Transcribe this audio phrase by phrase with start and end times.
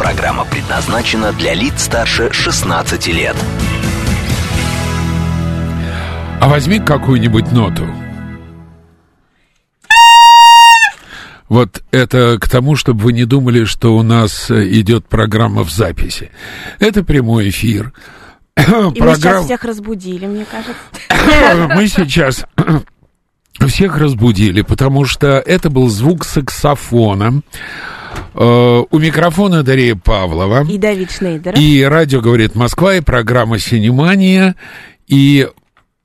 [0.00, 3.36] Программа предназначена для лиц старше 16 лет.
[6.40, 7.86] А возьми какую-нибудь ноту.
[11.50, 15.70] Вот это к тому, чтобы вы не думали, что у нас э, идет программа в
[15.70, 16.30] записи.
[16.78, 17.92] Это прямой эфир.
[18.56, 18.62] И
[19.02, 21.74] мы сейчас всех разбудили, мне кажется.
[21.76, 22.46] Мы сейчас
[23.68, 27.42] всех разбудили, потому что это был звук саксофона.
[28.34, 30.64] Э, У микрофона Дарья Павлова.
[30.68, 31.54] И Давид Шнейдер.
[31.58, 34.56] И радио говорит Москва, и программа «Синемания».
[35.06, 35.48] И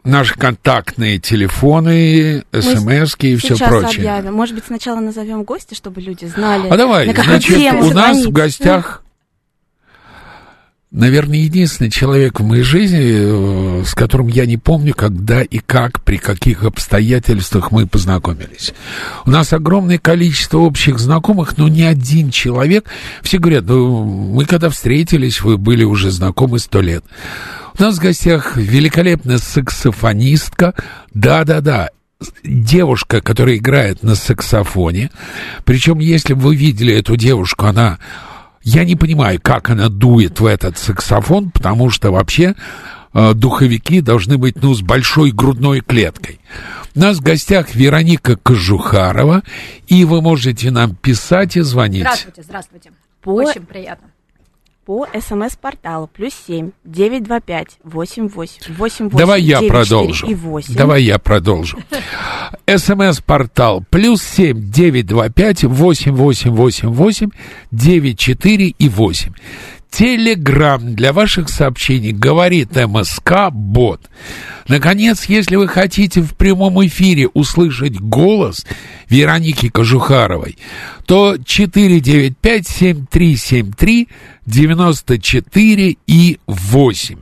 [0.03, 4.09] наши контактные телефоны, смс и все прочее.
[4.11, 4.33] объявим.
[4.33, 7.91] Может быть, сначала назовем гостя, чтобы люди знали, А давай, на какую значит, тему у
[7.91, 8.25] нас звонить.
[8.27, 9.03] в гостях,
[10.95, 16.01] наверное, единственный человек в моей жизни, э, с которым я не помню, когда и как,
[16.01, 18.73] при каких обстоятельствах мы познакомились.
[19.25, 22.89] У нас огромное количество общих знакомых, но ни один человек,
[23.21, 27.03] все говорят, ну, мы когда встретились, вы были уже знакомы сто лет.
[27.77, 30.73] У нас в гостях великолепная саксофонистка,
[31.13, 31.89] да-да-да,
[32.43, 35.11] девушка, которая играет на саксофоне.
[35.65, 37.99] Причем, если вы видели эту девушку, она...
[38.65, 42.55] Я не понимаю, как она дует в этот саксофон, потому что вообще
[43.13, 46.39] э, духовики должны быть, ну, с большой грудной клеткой.
[46.95, 49.43] У нас в гостях Вероника Кожухарова,
[49.87, 52.01] и вы можете нам писать и звонить.
[52.01, 52.91] Здравствуйте, здравствуйте.
[53.21, 54.07] По- Очень приятно.
[54.85, 60.27] По смс-порталу плюс семь девять два пять восемь восемь восемь восемь Давай я продолжу.
[60.27, 60.75] и.
[60.75, 61.79] Давай я продолжу.
[62.67, 67.29] СМС-портал плюс семь девять два пять восемь восемь восемь восемь
[67.71, 69.33] девять четыре и восемь.
[69.89, 74.01] Телеграмм для ваших сообщений говорит МСК Бот.
[74.67, 78.65] Наконец, если вы хотите в прямом эфире услышать голос
[79.09, 80.57] Вероники Кожухаровой,
[81.05, 81.37] то
[84.47, 87.21] 495-7373-94 и 8.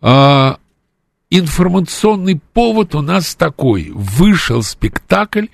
[0.00, 0.58] А,
[1.30, 3.90] информационный повод у нас такой.
[3.92, 5.46] Вышел спектакль,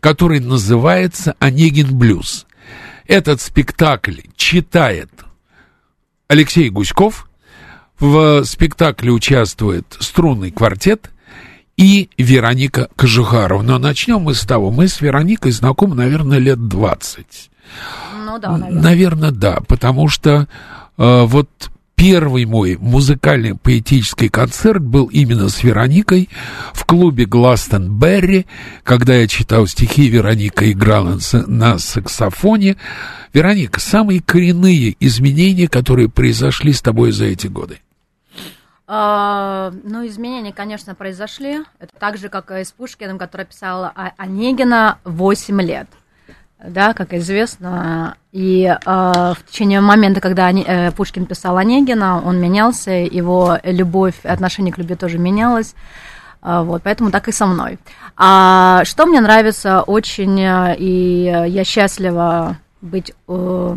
[0.00, 2.46] который называется «Онегин блюз».
[3.06, 5.10] Этот спектакль читает
[6.28, 7.28] Алексей Гуськов.
[7.98, 11.10] В спектакле участвует струнный квартет
[11.76, 13.62] и Вероника Кожухарова.
[13.62, 14.70] Но начнем мы с того.
[14.70, 17.50] Мы с Вероникой знакомы, наверное, лет 20.
[18.24, 18.82] Ну да, наверное.
[18.82, 20.48] Наверное, да, потому что
[20.98, 21.48] э, вот
[22.02, 26.28] первый мой музыкальный поэтический концерт был именно с Вероникой
[26.72, 28.46] в клубе Гластенберри,
[28.82, 32.76] когда я читал стихи, Вероника играла на саксофоне.
[33.32, 37.78] Вероника, самые коренные изменения, которые произошли с тобой за эти годы.
[38.88, 41.60] А, ну, изменения, конечно, произошли.
[41.78, 45.86] Это так же, как и с Пушкиным, который писал о Онегина 8 лет.
[46.64, 48.14] Да, как известно.
[48.30, 54.24] И а, в течение момента, когда Оне- э, Пушкин писал Онегина, он менялся, его любовь,
[54.24, 55.74] отношение к любви тоже менялось.
[56.40, 57.78] А, Вот, поэтому так и со мной.
[58.16, 63.76] А что мне нравится очень, э, и э, я счастлива быть э,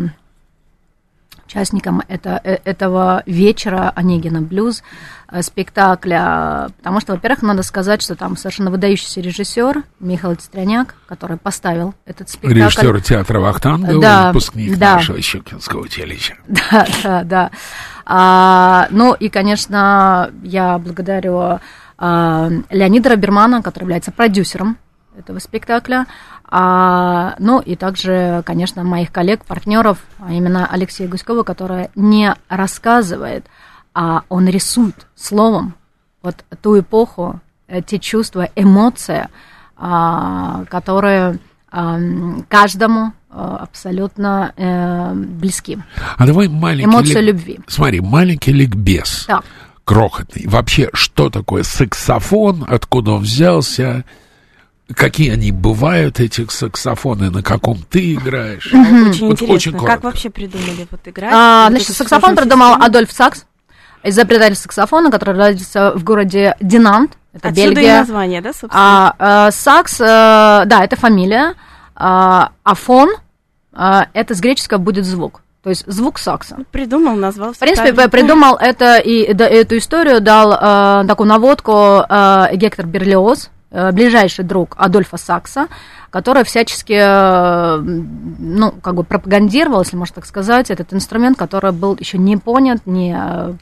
[1.47, 4.83] участником это, э, этого вечера Онегина блюз
[5.31, 11.37] э, спектакля, потому что, во-первых, надо сказать, что там совершенно выдающийся режиссер Михаил Тестряняк, который
[11.37, 12.59] поставил этот спектакль.
[12.59, 14.95] Режиссер театра Вахтангова, Да, выпускник да.
[14.95, 16.35] нашего Щукинского училища.
[16.71, 17.51] Да, да, да.
[18.05, 21.59] А, ну и, конечно, я благодарю
[21.97, 24.77] а, Леонида Робермана, который является продюсером
[25.17, 26.05] этого спектакля.
[26.47, 33.45] А, ну и также, конечно, моих коллег, партнеров, а именно Алексея Гуськова, который не рассказывает,
[33.93, 35.73] а он рисует словом
[36.21, 37.39] вот ту эпоху,
[37.87, 39.27] те чувства, эмоции,
[39.77, 41.39] а, которые
[41.71, 41.99] а,
[42.47, 45.77] каждому абсолютно э, близки.
[46.17, 46.85] А давай маленький...
[46.85, 47.59] Эмоция лик- любви.
[47.67, 49.25] Смотри, маленький ликбез.
[49.27, 49.43] Так.
[49.83, 50.47] крохотный.
[50.47, 54.05] Вообще, что такое саксофон, откуда он взялся,
[54.93, 58.67] какие они бывают, эти саксофоны, на каком ты играешь.
[58.67, 59.55] Очень Вот интересно.
[59.55, 61.31] очень как вообще придумали вот играть?
[61.33, 62.85] А, Вот значит, саксофон придумал систему?
[62.85, 63.45] Адольф Сакс,
[64.03, 67.99] изобретатель саксофона, который родился в городе Динант, это Отсюда и Бельгия.
[67.99, 69.13] название, да, собственно?
[69.19, 71.55] А, э, сакс, э, да, это фамилия,
[71.95, 73.09] а, а фон,
[73.73, 75.41] э, это с греческого будет звук.
[75.63, 76.57] То есть звук сакса.
[76.71, 77.51] Придумал, назвал.
[77.53, 78.09] В принципе, правильно.
[78.11, 83.49] придумал это и да, эту историю дал э, такую наводку э, Гектор Берлиоз,
[83.91, 85.67] ближайший друг Адольфа Сакса,
[86.09, 91.97] который всячески, э, ну, как бы пропагандировал, если можно так сказать, этот инструмент, который был
[91.99, 93.53] еще не понят, не, э,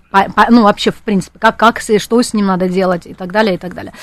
[0.50, 3.56] ну, вообще, в принципе, как, как, с- что с ним надо делать и так далее,
[3.56, 3.94] и так далее.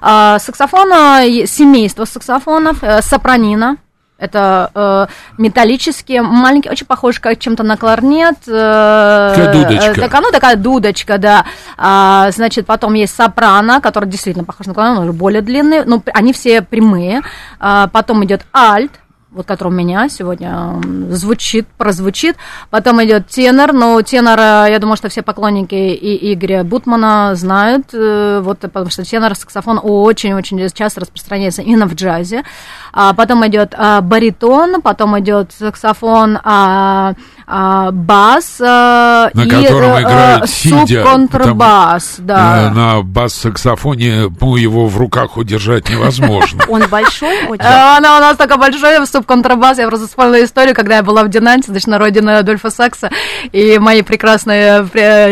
[0.00, 3.76] А, саксофон, э, семейство саксофонов, э, сопранина,
[4.20, 5.06] это э,
[5.38, 8.36] металлические, маленькие, очень похожи как чем-то на кларнет.
[8.46, 9.90] Э, Такая дудочка.
[9.90, 11.44] э, такая, ну, такая дудочка, да.
[11.76, 15.84] А, значит, потом есть сопрано, который действительно похож на кларнет, он уже более длинный.
[15.84, 17.22] Ну, они все прямые.
[17.58, 18.92] А, потом идет альт,
[19.32, 20.80] вот который у меня сегодня
[21.10, 22.36] звучит, прозвучит.
[22.70, 27.88] Потом идет тенор, но тенор, э, я думаю, что все поклонники и Игоря Бутмана знают,
[27.92, 32.42] э, вот, потому что тенор саксофон очень-очень часто распространяется именно в джазе.
[32.92, 37.14] А потом идет а, баритон, потом идет саксофон, а,
[37.50, 42.70] а, бас а, На и котором э, играют э, сидя, субконтрабас, Э, да.
[42.72, 46.62] На бас-саксофоне ну, его в руках удержать невозможно.
[46.68, 47.64] Он большой очень.
[47.64, 49.78] А, Она у нас такая большая, субконтрабас.
[49.78, 53.10] Я просто вспомнила историю, когда я была в Динанте, значит, на родине Адольфа Сакса,
[53.50, 54.82] и мои прекрасные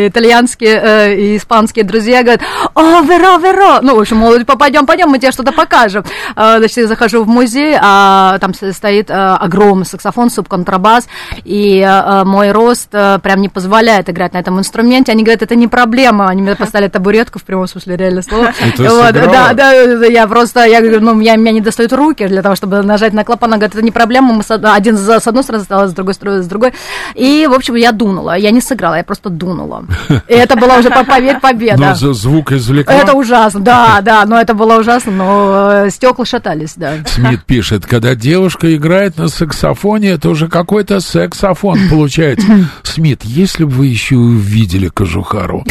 [0.09, 2.41] итальянские и испанские друзья говорят,
[2.75, 3.79] о, Веро, Веро!
[3.83, 6.05] Ну, в общем, мол, пойдем, пойдем, мы тебе что-то покажем.
[6.35, 11.07] А, Значит, я захожу в музей, а там стоит огромный саксофон, субконтрабас,
[11.45, 15.13] и э, мой рост э, прям не позволяет играть на этом инструменте.
[15.13, 16.29] Они говорят, это не проблема.
[16.29, 18.53] Они мне поставили табуретку, в прямом смысле реально слова.
[18.61, 22.43] Это Вот, да, да, я просто, я говорю, ну, меня, меня не достают руки для
[22.43, 23.51] того, чтобы нажать на клапан.
[23.51, 25.93] Она говорит, это не проблема, мы с, од- один за, с одной стороны стал, с
[25.93, 26.73] другой стороны, с другой.
[27.15, 28.37] И, в общем, я дунула.
[28.37, 29.85] Я не сыграла, я просто дунула.
[30.29, 31.79] И это была уже, по- поверь, победа.
[31.79, 32.95] Но звук извлекла.
[32.95, 36.95] Это ужасно, да, да, но это было ужасно, но э, стекла шатались, да.
[37.07, 42.47] Смит пишет, когда девушка играет на саксофоне, это уже какой-то саксофон получается.
[42.83, 45.65] Смит, если бы вы еще увидели Кожухару,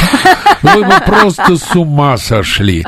[0.62, 2.85] вы бы просто с ума сошли.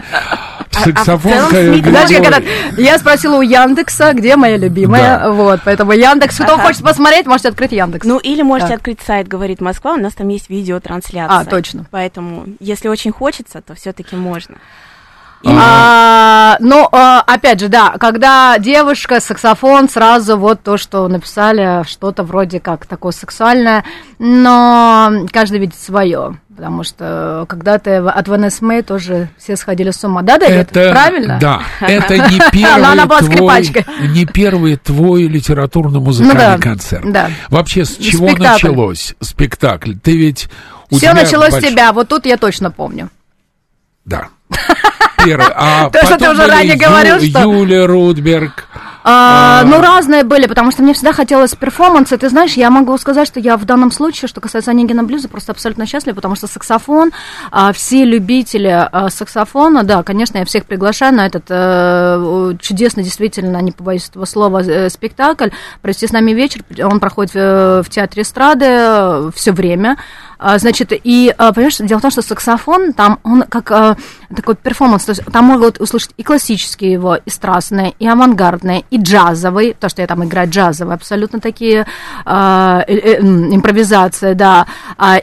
[0.71, 2.81] Саксофон, как Смит Знаешь, как это?
[2.81, 5.31] Я спросила у Яндекса, где моя любимая, Да.
[5.31, 6.63] вот, поэтому Яндекс, кто Ага.
[6.63, 8.05] хочет посмотреть, можете открыть Яндекс.
[8.05, 8.77] Ну, или можете Так.
[8.77, 11.39] открыть сайт «Говорит Москва», у нас там есть видеотрансляция.
[11.39, 11.85] А, точно.
[11.91, 14.55] Поэтому, если очень хочется, то все-таки можно.
[15.45, 22.23] А, ну, а, опять же, да, когда девушка, саксофон, сразу вот то, что написали, что-то
[22.23, 23.83] вроде как такое сексуальное,
[24.17, 30.21] но каждый видит свое, потому что когда-то от Ванесс Мэй тоже все сходили с ума.
[30.23, 30.71] Да, Дэвид?
[30.75, 31.37] это, Правильно?
[31.39, 37.11] Да, это не Но она первый была твой, не первый твой литературно-музыкальный Ну да, концерт.
[37.11, 37.29] да.
[37.49, 38.43] Вообще, с чего Спектакль.
[38.51, 39.93] началось спектакль?
[40.03, 40.49] Ты ведь
[40.91, 43.09] Все началось больш- с тебя, вот тут я точно помню.
[44.05, 44.27] Да.
[45.25, 45.47] Первый.
[45.55, 48.67] А То, что ты уже ранее говорил, что- Юля Рудберг.
[49.01, 49.65] А, А.
[49.65, 52.17] ну, разные были, потому что мне всегда хотелось перформанса.
[52.17, 55.53] Ты знаешь, я могу сказать, что я в данном случае, что касается Онегина блюза, просто
[55.53, 57.11] абсолютно счастлива, потому что саксофон,
[57.49, 63.57] а, все любители а, саксофона, да, конечно, я всех приглашаю на этот э, чудесный, действительно,
[63.61, 65.49] не побоюсь этого слова, э, спектакль.
[65.81, 69.97] Провести с нами вечер, он проходит э, в театре эстрады все время.
[70.39, 73.97] А, Значит, и, а, понимаешь, дело в том, что саксофон, там он как а,
[74.33, 78.97] такой перформанс, то есть там могут услышать и классические его, и страстные, и авангардные, и
[78.97, 81.85] джазовый, то, что я там играю джазовые, абсолютно такие
[82.25, 84.67] э, э, импровизации, да,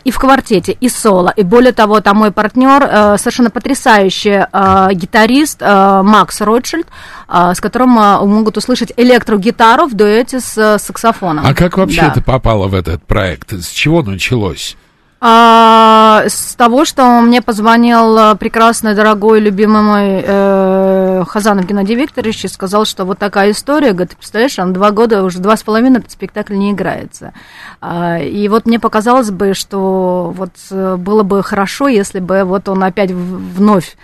[0.04, 4.46] и в квартете, и соло, и более того, там мой партнер э, совершенно потрясающий
[4.94, 6.86] гитарист Макс Ротшильд,
[7.28, 11.44] с которым могут услышать электрогитару в дуэте с э, саксофоном.
[11.46, 12.10] А как вообще Да.
[12.10, 13.52] ты попала в этот проект?
[13.52, 14.76] С чего началось?
[15.18, 22.44] А, с того, что мне позвонил э, прекрасный, дорогой, любимый мой э, Хазанов Геннадий Викторович
[22.44, 25.62] и сказал, что вот такая история, говорит, ты представляешь, он два года, уже два с
[25.62, 27.32] половиной этот спектакль не играется.
[27.80, 32.68] А, и вот мне показалось бы, что вот э, было бы хорошо, если бы вот
[32.68, 33.96] он опять вновь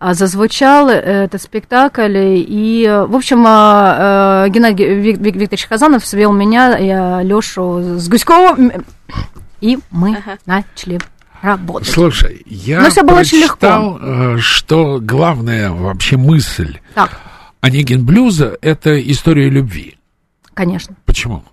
[0.00, 6.32] а, зазвучал э, этот спектакль, и, в общем, а, Геннадий Вик- Вик- Викторович Хазанов свел
[6.32, 8.70] меня, я Лешу с Гуськовым,
[9.60, 10.38] и мы Ага.
[10.46, 10.98] начали
[11.42, 11.88] работать.
[11.88, 17.20] Слушай, я Ну, всё было очень прочитал, э, что главная вообще мысль Так,
[17.60, 19.96] Онегин блюза— это история любви.
[20.54, 20.96] конечно.
[21.04, 21.44] Почему?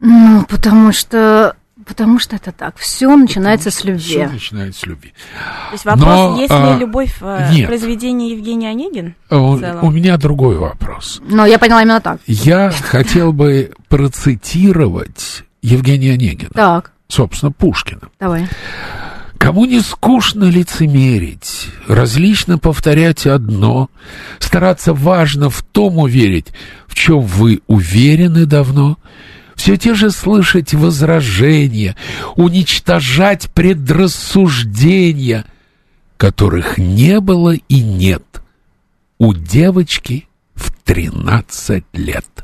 [0.00, 1.56] Ну, потому что,
[1.86, 2.76] потому что это так.
[2.76, 4.00] Все начинается с любви.
[4.02, 5.12] Все начинается с любви.
[5.68, 7.68] То есть вопрос, Но, есть ли а, любовь в нет.
[7.68, 9.14] произведении Евгения Онегин?
[9.30, 9.84] А У, целом.
[9.84, 11.22] у меня другой вопрос.
[11.26, 12.20] Но я поняла именно так.
[12.26, 18.02] Я хотел бы процитировать Евгения Онегина, Так, собственно, Пушкина.
[18.20, 18.46] давай.
[19.38, 23.88] Кому не скучно лицемерить, различно повторять одно,
[24.38, 26.48] стараться важно в том уверить,
[26.86, 28.98] в чем вы уверены давно,
[29.54, 31.96] все те же слышать возражения,
[32.36, 35.44] уничтожать предрассуждения,
[36.16, 38.22] которых не было и нет
[39.18, 42.43] у девочки в 13 лет.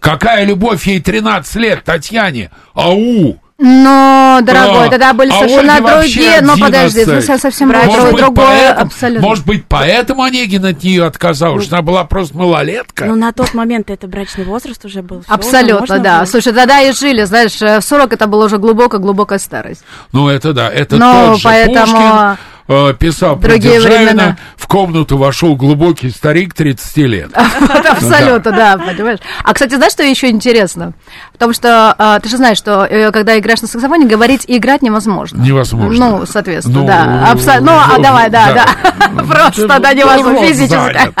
[0.00, 2.50] Какая любовь ей 13 лет, Татьяне?
[2.74, 3.38] Ау!
[3.62, 6.40] Но, дорогой, А, тогда были а совершенно Ольге другие.
[6.40, 7.06] Но подожди, 11.
[7.26, 9.28] совсем, совсем Может другое, быть, другое, поэтому, абсолютно.
[9.28, 13.04] может быть, поэтому Онегин от нее отказался, что она была просто малолетка?
[13.04, 15.22] Ну, на тот момент это брачный возраст уже был.
[15.28, 16.18] Абсолютно, да.
[16.20, 16.26] было.
[16.26, 19.84] Слушай, тогда и жили, знаешь, э, в 40 это была уже глубокая-глубокая старость.
[20.12, 22.38] Ну, это да, это Но тот же поэтому Пушкин
[22.70, 24.36] э, писал про другие Державина, времена.
[24.56, 27.30] в комнату вошел глубокий старик 30 лет.
[27.88, 29.18] Абсолютно, да, понимаешь.
[29.44, 30.92] А, кстати, знаешь, что еще интересно?
[31.32, 34.82] Потому что а, ты же знаешь, что э, когда играешь на саксофоне, говорить и играть
[34.82, 35.40] невозможно.
[35.42, 36.10] Невозможно.
[36.20, 37.32] Ну, соответственно, Ну, да.
[37.32, 38.66] Абсо- Ну, а ну, давай, да, да.
[39.14, 39.22] да.
[39.24, 41.12] Просто, да, невозможно физически.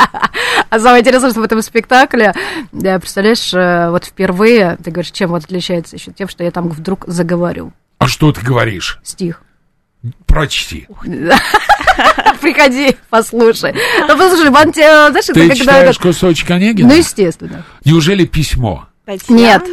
[0.70, 2.32] А самое интересное, что в этом спектакле,
[2.72, 6.68] да, представляешь, э, вот впервые, ты говоришь, чем вот отличается еще тем, что я там
[6.68, 9.00] вдруг заговорю А что ты говоришь?
[9.02, 9.42] стих.
[10.26, 10.86] Прочти.
[12.40, 13.74] Приходи, послушай.
[14.08, 15.54] Ну, послушай, Ван, те- знаешь, Ты это когда...
[15.54, 16.88] читаешь кусочек Онегина?
[16.88, 17.64] Ну, естественно.
[17.84, 18.86] Неужели письмо?
[19.04, 19.38] Татьяна?
[19.38, 19.64] Нет.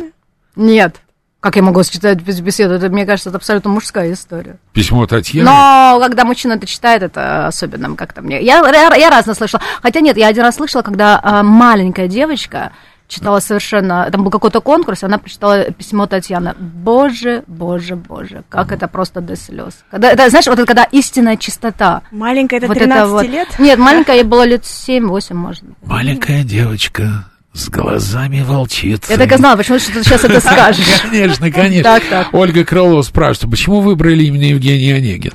[0.55, 0.95] Нет.
[1.39, 2.73] Как я могу читать без беседы?
[2.73, 4.57] Это, мне кажется, это абсолютно мужская история.
[4.73, 5.45] Письмо Татьяны?
[5.45, 8.41] Но когда мужчина это читает, это особенно как-то мне...
[8.43, 9.61] Я, я, я разно слышала.
[9.81, 12.73] Хотя нет, я один раз слышала, когда а, маленькая девочка
[13.07, 14.09] читала совершенно...
[14.11, 16.53] Там был какой-то конкурс, она прочитала письмо Татьяны.
[16.59, 19.83] Боже, боже, боже, как это просто до слез.
[19.89, 22.01] Когда, это, знаешь, вот это когда истинная чистота.
[22.11, 23.27] Маленькая, это вот 13 вот.
[23.27, 23.47] лет?
[23.59, 25.75] Нет, маленькая, ей было лет 7-8, может быть.
[25.83, 29.11] Маленькая девочка с глазами волчицы.
[29.11, 30.85] Я так и знала, почему ты сейчас это скажешь.
[31.01, 31.83] Конечно, конечно.
[31.83, 32.33] Так, так.
[32.33, 35.33] Ольга Крылова спрашивает, почему выбрали именно Евгений Онегин?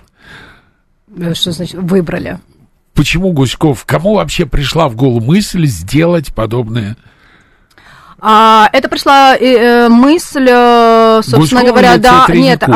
[1.19, 2.39] Э, Что значит выбрали?
[2.95, 3.85] Почему Гуськов?
[3.87, 6.97] Кому вообще пришла в голову мысль сделать подобное?
[8.25, 12.69] А, это пришла э, э, мысль, э, собственно Гуськова говоря, да, нет, а,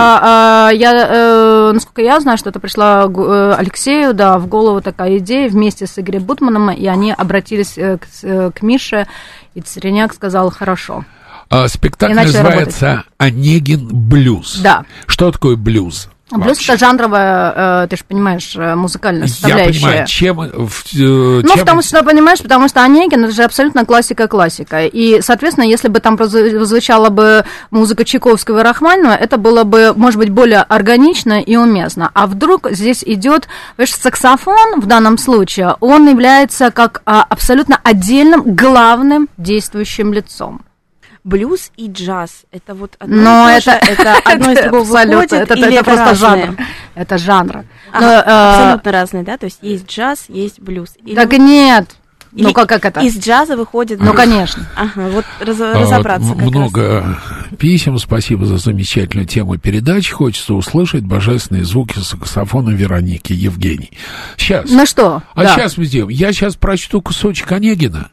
[0.67, 5.19] а, я, э, насколько я знаю, что это пришла э, Алексею, да, в голову такая
[5.19, 9.07] идея вместе с Игорем Бутманом, и они обратились к, к Мише,
[9.55, 11.05] и Цереняк сказал, хорошо.
[11.49, 14.57] А, спектакль называется «Онегин блюз».
[14.57, 14.85] Да.
[15.07, 16.09] Что такое блюз?
[16.29, 16.73] Плюс вообще?
[16.73, 19.81] это жанровая, э, ты же понимаешь, э, музыкальная Я составляющая.
[19.81, 20.41] понимаю, чем...
[20.41, 24.87] э, в- э, Ну, чем- потому что, понимаешь, потому что Онегин, это же абсолютно классика-классика.
[24.87, 30.19] И, соответственно, если бы там звучала бы музыка Чайковского и Рахманинова, это было бы, может
[30.19, 32.11] быть, более органично и уместно.
[32.13, 38.43] А вдруг здесь идет, понимаешь, саксофон в данном случае, он является как а, абсолютно отдельным
[38.57, 40.63] главным действующим лицом.
[41.27, 42.45] Блюз и джаз.
[42.53, 46.05] Это вот одно Но это, это одно из другого абсолютно, выходит, это, или это просто
[46.05, 46.45] разные?
[46.47, 46.57] жанр.
[46.95, 47.65] Это жанр.
[47.93, 49.37] А, Но, э, абсолютно разные, да?
[49.37, 50.91] То есть есть джаз, есть блюз.
[51.05, 51.91] Или так нет.
[52.33, 53.01] или ну, как, как это?
[53.01, 53.99] Из джаза выходит...
[54.01, 54.69] Ну, конечно.
[54.77, 56.49] Ага, вот раз- А, разобраться как раз.
[56.49, 57.19] Много
[57.59, 60.13] писем, спасибо за замечательную тему передачи.
[60.13, 63.91] Хочется услышать божественные звуки саксофона Вероники Евгений.
[64.37, 64.71] Сейчас.
[64.71, 65.25] Ну что?
[65.35, 65.49] а да.
[65.57, 66.11] сейчас мы сделаем.
[66.11, 68.11] Я сейчас прочту кусочек Онегина.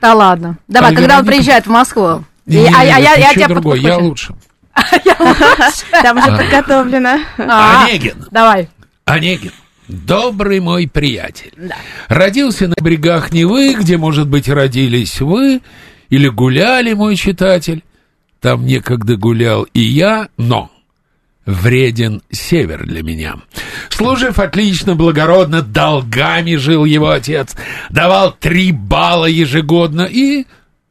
[0.00, 0.58] Да ладно.
[0.66, 2.24] Давай, А когда он Вероника- приезжает в Москву.
[2.48, 4.34] И- а, а я, я ничего тебя другое, я лучше.
[6.02, 7.18] Там уже подготовлено.
[7.38, 8.26] А, Онегин.
[8.30, 8.68] Давай.
[9.04, 9.52] Онегин,
[9.88, 11.52] добрый мой приятель.
[12.08, 15.60] Родился на берегах Невы, где, может быть, родились вы,
[16.10, 17.82] или гуляли, мой читатель.
[18.40, 20.70] Там некогда гулял и я, но
[21.44, 23.36] вреден север для меня.
[23.88, 27.56] Служив отлично, благородно, долгами жил его отец,
[27.90, 30.46] давал три балла ежегодно и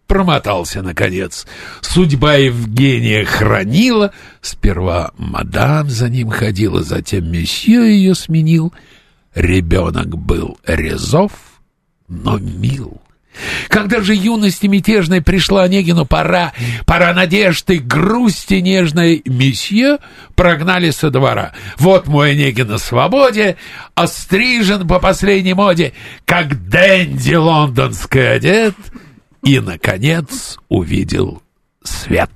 [0.07, 1.45] промотался, наконец.
[1.81, 4.11] Судьба Евгения хранила.
[4.41, 8.73] Сперва мадам за ним ходила, затем месье ее сменил.
[9.35, 11.31] Ребенок был резов,
[12.07, 13.01] но мил.
[13.67, 16.53] Когда же юности мятежной пришла Онегину пора,
[16.85, 19.99] пора надежды, грусти нежной, месье
[20.35, 21.53] прогнали со двора.
[21.77, 23.57] Вот мой Онегин на свободе,
[23.95, 25.93] острижен по последней моде,
[26.25, 28.75] как Дэнди лондонский одет,
[29.47, 31.41] и, наконец, увидел
[31.81, 32.29] свет.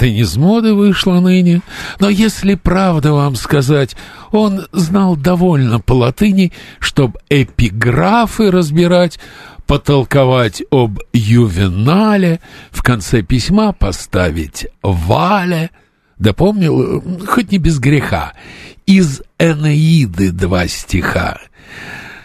[0.00, 1.60] Латынь из моды вышла ныне,
[1.98, 3.96] но если правда вам сказать,
[4.32, 9.18] он знал довольно по латыни, чтобы эпиграфы разбирать,
[9.66, 15.70] потолковать об ювенале, в конце письма поставить вале,
[16.18, 18.32] да помнил, хоть не без греха,
[18.86, 21.38] из Энеиды два стиха.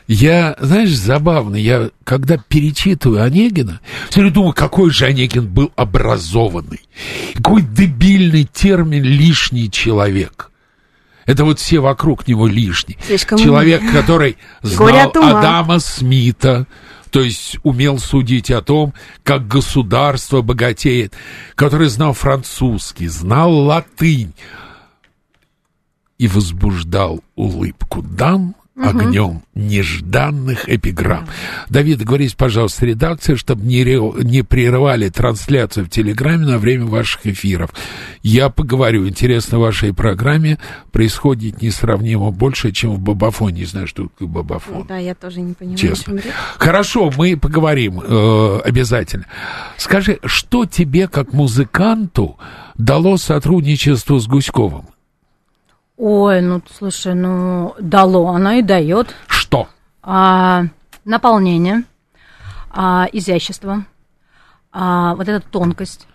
[0.08, 6.82] Я, знаешь, забавно, я когда перечитываю Онегина, все время думаю, какой же Онегин был образованный.
[7.34, 10.52] Какой дебильный термин «лишний человек».
[11.26, 12.98] Это вот все вокруг него лишний.
[13.04, 15.38] Слишком Человек, который Горе знал.
[15.38, 16.68] Адама Смита,
[17.10, 21.14] то есть умел судить о том, как государство богатеет,
[21.56, 24.36] который знал французский, знал латынь
[26.20, 31.28] и возбуждал улыбку дам огнем нежданных эпиграмм.
[31.70, 37.26] Давид, говорите, пожалуйста, редакция, чтобы не, ре- не прерывали трансляцию в Телеграме на время ваших
[37.26, 37.72] эфиров.
[38.22, 39.08] Я поговорю.
[39.08, 40.60] Интересно, в вашей программе
[40.92, 43.60] происходит несравнимо больше, чем в Бабафоне.
[43.60, 44.86] Не знаю, что такое Бабафон.
[44.88, 46.14] Да, я тоже не понимаю, Честно.
[46.14, 46.34] о чем речь.
[46.58, 49.26] Хорошо, мы поговорим э, обязательно.
[49.78, 52.38] Скажи, что тебе, как музыканту,
[52.78, 54.88] дало сотрудничество с Гуськовым?
[55.98, 59.16] Ой, ну, слушай, ну, дало, оно и дает.
[59.28, 59.70] Что?
[60.04, 60.64] А,
[61.06, 61.84] наполнение,
[62.70, 63.86] а, изящество,
[64.74, 66.08] а, вот эта тонкость.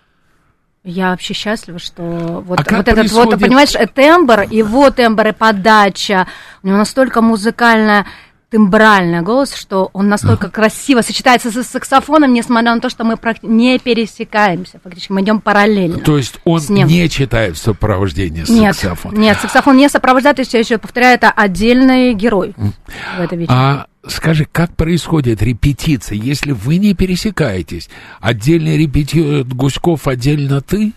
[0.83, 5.29] Я вообще счастлива, что вот, А вот этот вот, происходит- понимаешь, э, тембр, его тембр
[5.29, 6.27] и подача,
[6.63, 8.07] у него настолько музыкальная
[8.51, 13.79] тембральный голос, что он настолько красиво сочетается с саксофоном, несмотря на то, что мы не
[13.79, 15.99] пересекаемся, фактически мы идем параллельно.
[16.01, 19.17] То есть он не читает сопровождение Нет, саксофона?
[19.17, 23.55] нет, саксофон не сопровождает, я еще повторяю, это отдельный герой в этой вечеринке.
[23.55, 27.89] А скажи, как происходит репетиция, если вы не пересекаетесь?
[28.21, 30.93] Отдельно репетирует Гуськов, отдельно ты?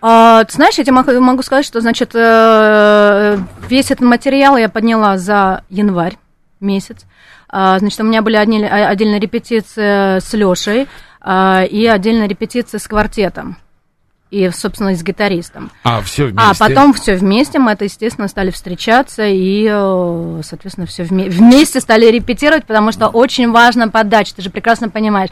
[0.00, 4.68] А, ты знаешь, я тебе могу, могу сказать, что, значит, э, весь этот материал я
[4.68, 6.16] подняла за январь
[6.60, 7.04] месяц.
[7.48, 10.88] А, значит, у меня были одни- а- отдельные репетиции с Лешей
[11.28, 13.56] и отдельная репетиция с квартетом.
[14.32, 15.70] и, собственно, и с гитаристом.
[15.84, 16.50] А, все вместе?
[16.50, 22.06] А потом все вместе, мы это, естественно, стали встречаться и, э, соответственно, все вместе стали
[22.06, 25.30] репетировать, потому что очень важна подача, ты же прекрасно понимаешь.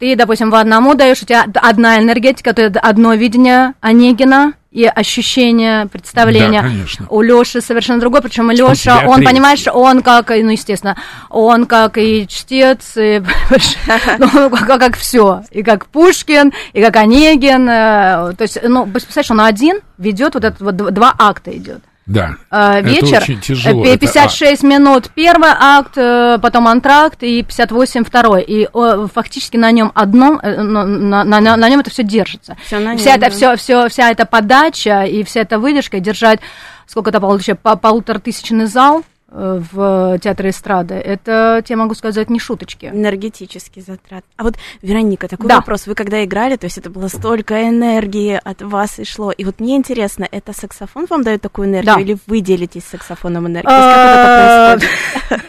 [0.00, 5.86] Ты, допустим, в одному даешь, у тебя одна энергетика, то одно видение Онегина, и ощущение,
[5.86, 6.60] представление.
[6.60, 7.06] Да, конечно.
[7.08, 10.98] У Лёши совершенно другое, причем Лёша, он, понимаешь, он как, ну, естественно,
[11.30, 13.22] он как и чтец, и,
[14.18, 19.30] ну, как, как все, и как Пушкин, и как Онегин, э, то есть, ну, представляешь,
[19.30, 21.80] он один ведет вот это вот два акта идет.
[22.06, 22.36] Да.
[22.50, 23.16] Э, вечер.
[23.16, 23.82] Это очень тяжело.
[23.84, 24.66] 56 это...
[24.66, 28.42] минут первый акт, э, потом антракт и 58 второй.
[28.42, 28.68] И
[29.12, 32.56] фактически на нем одном, э, на, на, на, на нем это все держится.
[32.64, 33.26] Всё на нем, вся, да.
[33.26, 36.40] это, все, все, вся эта подача и вся эта выдержка держать
[36.86, 42.30] сколько это получается, по полутора тысячный зал Э, в театре эстрады, это, я могу сказать,
[42.30, 42.86] не шуточки.
[42.86, 44.24] Энергетический затрат.
[44.36, 45.56] А вот, Вероника, такой да.
[45.56, 45.86] вопрос.
[45.86, 49.30] Вы когда играли, то есть это было столько энергии от вас и шло.
[49.32, 52.00] И вот мне интересно, это саксофон вам дает такую энергию, да.
[52.00, 53.70] или вы делитесь саксофоном энергией?
[53.72, 55.46] Как это происходит?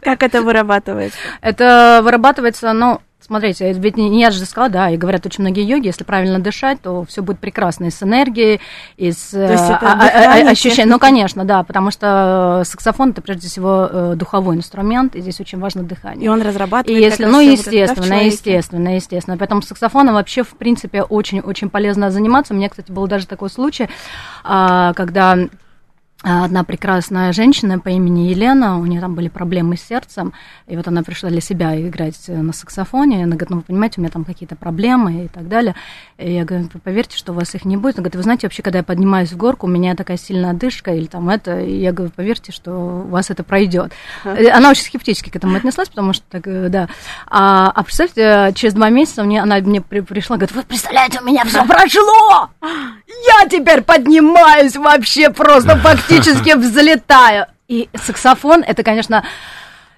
[0.00, 1.18] Как это вырабатывается?
[1.40, 5.86] Это вырабатывается, ну, Смотрите, ведь не я же сказала, да, и говорят очень многие йоги,
[5.86, 8.58] если правильно дышать, то все будет прекрасно и с энергией,
[8.96, 10.88] и с это а, а, а, ощущением.
[10.88, 15.58] Ну, конечно, да, потому что саксофон это прежде всего э, духовой инструмент, и здесь очень
[15.58, 16.24] важно дыхание.
[16.24, 16.98] И он разрабатывает.
[16.98, 19.36] И если, ну, естественно, вот естественно, естественно.
[19.36, 22.54] Поэтому саксофоном вообще, в принципе, очень-очень полезно заниматься.
[22.54, 23.90] У меня, кстати, был даже такой случай,
[24.42, 25.36] когда
[26.22, 30.32] одна прекрасная женщина по имени Елена, у нее там были проблемы с сердцем,
[30.66, 34.00] и вот она пришла для себя играть на саксофоне, она говорит, ну, вы понимаете, у
[34.00, 35.76] меня там какие-то проблемы и так далее.
[36.18, 37.96] И я говорю, поверьте, что у вас их не будет.
[37.96, 40.92] Она говорит, вы знаете, вообще, когда я поднимаюсь в горку, у меня такая сильная одышка
[40.92, 43.92] или там это, и я говорю, поверьте, что у вас это пройдет.
[44.24, 44.50] Uh-huh.
[44.50, 46.88] Она очень скептически к этому отнеслась, потому что, так, э, да.
[47.28, 51.24] А, а представьте, через два месяца мне, она мне при, пришла, говорит, вы представляете, у
[51.24, 52.50] меня все прошло!
[52.60, 57.46] Я теперь поднимаюсь вообще просто фактически практически взлетаю.
[57.68, 59.24] И саксофон, это, конечно,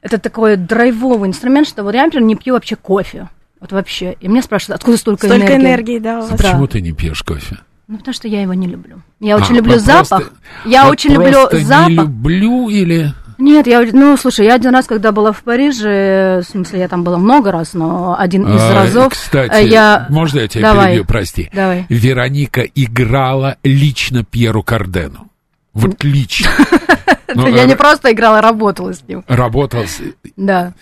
[0.02, 3.28] это такой драйвовый инструмент, что вот я, например, не пью вообще кофе.
[3.60, 4.16] Вот вообще.
[4.20, 5.64] И меня спрашивают, откуда столько, столько энергии?
[5.64, 6.30] энергии, да, у вас.
[6.30, 6.72] Почему да.
[6.72, 7.58] ты не пьешь кофе?
[7.88, 9.02] Ну, потому что я его не люблю.
[9.18, 10.08] Я а, очень люблю запах.
[10.08, 10.32] Просто,
[10.64, 11.88] я очень люблю запах.
[11.88, 13.12] не люблю или...
[13.36, 17.04] Нет, я, ну, слушай, я один раз, когда была в Париже, в смысле, я там
[17.04, 19.12] была много раз, но один из а, разов...
[19.14, 20.06] Кстати, я...
[20.10, 20.86] можно я тебя Давай.
[20.88, 21.50] перебью, прости?
[21.52, 21.86] Давай.
[21.88, 25.29] Вероника играла лично Пьеру Кардену.
[25.72, 26.50] Вот лично.
[27.34, 29.24] Я не просто играла, работала с ним.
[29.28, 30.00] Работала с...
[30.36, 30.74] Да.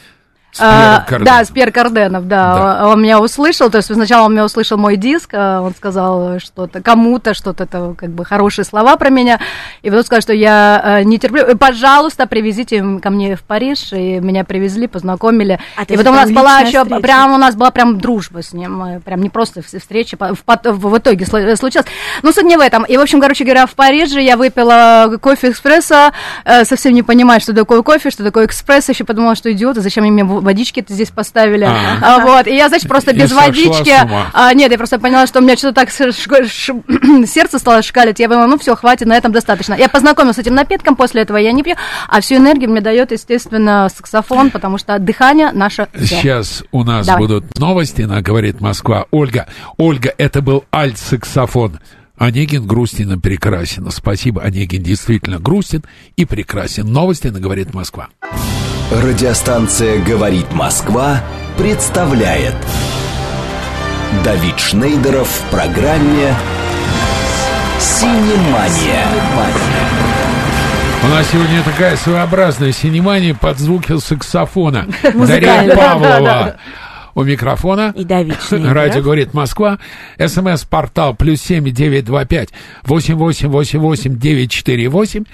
[0.58, 2.54] А, да, с Пьер Карденов, да.
[2.54, 2.88] да.
[2.88, 6.82] Он, меня услышал, то есть сначала он меня услышал мой диск, а он сказал что-то
[6.82, 9.40] кому-то, что-то, это, как бы хорошие слова про меня,
[9.82, 13.92] и потом сказал, что я э, не терплю, э, пожалуйста, привезите ко мне в Париж,
[13.92, 15.60] и меня привезли, познакомили.
[15.76, 17.02] А и потом у нас была еще, встреча.
[17.02, 20.72] прям у нас была прям дружба с ним, мы прям не просто встреча, в, в,
[20.72, 21.86] в итоге случилось.
[22.22, 22.84] Но суть не в этом.
[22.84, 26.12] И, в общем, короче говоря, в Париже я выпила кофе экспресса,
[26.44, 30.04] э, совсем не понимая, что такое кофе, что такое экспресс, еще подумала, что идиоты, зачем
[30.04, 31.64] мне водички это здесь поставили.
[31.64, 32.46] А, а, вот.
[32.46, 33.94] И я, значит, просто без водички.
[34.32, 35.90] А, нет, я просто поняла, что у меня что-то так
[37.26, 38.18] сердце стало шкалить.
[38.20, 39.74] Я думала, ну все, хватит, на этом достаточно.
[39.74, 41.74] Я познакомилась с этим напитком, после этого я не пью,
[42.08, 45.88] а всю энергию мне дает, естественно, саксофон, потому что дыхание наше.
[45.98, 47.22] Сейчас у нас Давай.
[47.22, 49.06] будут новости, она говорит Москва.
[49.10, 49.46] Ольга,
[49.76, 51.78] Ольга, это был альт-саксофон.
[52.18, 53.90] Онегин грустен и прекрасен.
[53.90, 55.84] Спасибо, Онегин действительно грустен
[56.16, 56.92] и прекрасен.
[56.92, 58.08] Новости на «Говорит Москва».
[58.90, 61.20] Радиостанция «Говорит Москва»
[61.58, 62.54] представляет
[64.24, 66.34] Давид Шнейдеров в программе
[67.78, 69.04] «Синемания».
[71.04, 74.86] У нас сегодня такая своеобразная синемания под звуки саксофона.
[75.02, 76.56] Дарья Павлова
[77.18, 77.92] у микрофона.
[77.96, 79.78] И Давид Радио говорит Москва.
[80.24, 82.50] СМС-портал плюс семь девять два пять
[82.84, 85.24] восемь восемь восемь восемь девять четыре восемь.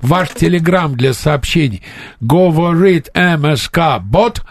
[0.00, 1.82] Ваш телеграмм для сообщений.
[2.20, 4.42] Говорит МСК Бот.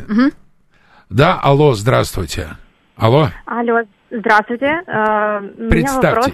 [1.10, 2.50] Да, алло, здравствуйте.
[2.96, 3.30] Алло.
[3.46, 4.82] Алло, Здравствуйте.
[4.84, 5.74] Представьте.
[5.74, 6.28] Меня вопрос...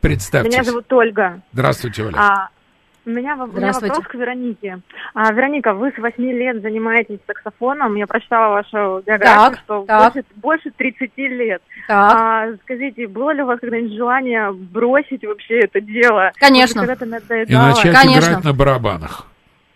[0.00, 0.50] Представьте.
[0.50, 1.40] Меня зовут Ольга.
[1.52, 2.14] Здравствуйте, Оля.
[2.16, 2.48] А,
[3.04, 4.80] у меня, у меня вопрос к Веронике.
[5.12, 7.96] А, Вероника, вы с 8 лет занимаетесь саксофоном.
[7.96, 10.12] Я прочитала вашу биографию, так, что так.
[10.14, 11.62] Больше, больше 30 лет.
[11.86, 12.16] Так.
[12.18, 16.32] А, скажите, было ли у вас когда-нибудь желание бросить вообще это дело?
[16.36, 16.80] Конечно.
[16.82, 18.30] И начать Конечно.
[18.30, 19.26] играть на барабанах.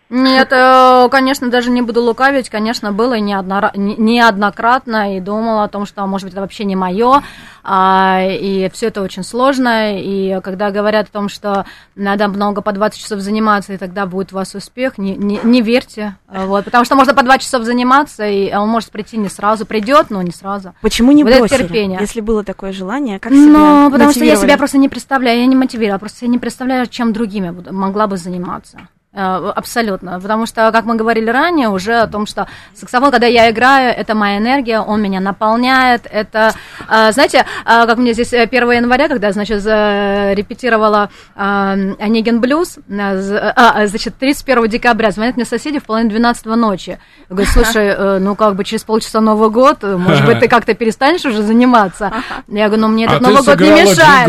[0.09, 6.05] Нет, э, конечно, даже не буду лукавить, конечно, было неоднократно и думала о том, что,
[6.05, 7.23] может быть, это вообще не мое,
[7.63, 12.73] а, и все это очень сложно, и когда говорят о том, что надо много по
[12.73, 16.85] 20 часов заниматься, и тогда будет у вас успех, не, не, не верьте, вот, потому
[16.85, 20.31] что можно по 2 часов заниматься, и он может прийти не сразу, придет, но не
[20.31, 20.75] сразу.
[20.81, 21.97] Почему не вот бросили, терпение.
[21.99, 25.47] если было такое желание, как себя Ну, потому что я себя просто не представляю, я
[25.47, 28.87] не мотивировала, просто я не представляю, чем другими могла бы заниматься.
[29.15, 30.19] Э, абсолютно.
[30.19, 34.15] Потому что, как мы говорили ранее, уже о том, что саксофон, когда я играю, это
[34.15, 36.07] моя энергия, он меня наполняет.
[36.09, 36.53] Это,
[36.89, 44.15] э, знаете, э, как мне здесь 1 января, когда, значит, репетировала Онегин блюз, а, значит,
[44.17, 46.97] 31 декабря звонят мне соседи в половине 12 ночи.
[47.29, 51.43] Говорят, слушай, ну как бы через полчаса Новый год, может быть, ты как-то перестанешь уже
[51.43, 52.11] заниматься?
[52.47, 54.27] Я говорю, ну мне этот а Новый год не мешает.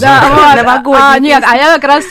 [0.00, 0.96] Да, вот.
[1.00, 2.04] а, нет, а я как раз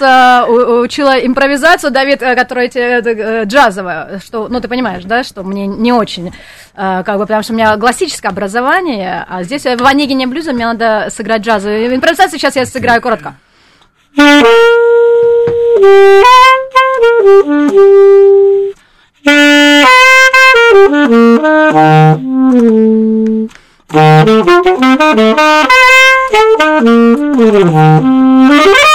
[0.83, 5.67] учила импровизацию, Давид, э, который эти, э, джазовая, что, ну, ты понимаешь, да, что мне
[5.67, 10.27] не очень, э, как бы, потому что у меня классическое образование, а здесь в Онегине
[10.27, 13.35] блюза мне надо сыграть джазовую импровизацию, сейчас я сыграю коротко.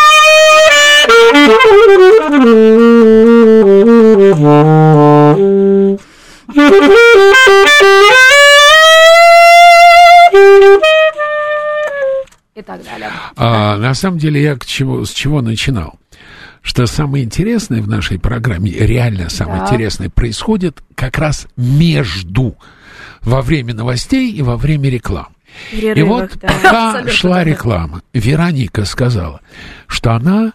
[12.54, 13.10] И так далее.
[13.36, 15.98] А, на самом деле я к чего, с чего начинал?
[16.62, 19.66] Что самое интересное в нашей программе, реально самое да.
[19.66, 22.56] интересное, происходит как раз между,
[23.20, 25.28] во время новостей и во время рекламы.
[25.70, 26.48] Перерывах, и вот да.
[26.48, 29.40] пока Абсолютно шла реклама, Вероника сказала,
[29.86, 30.52] что она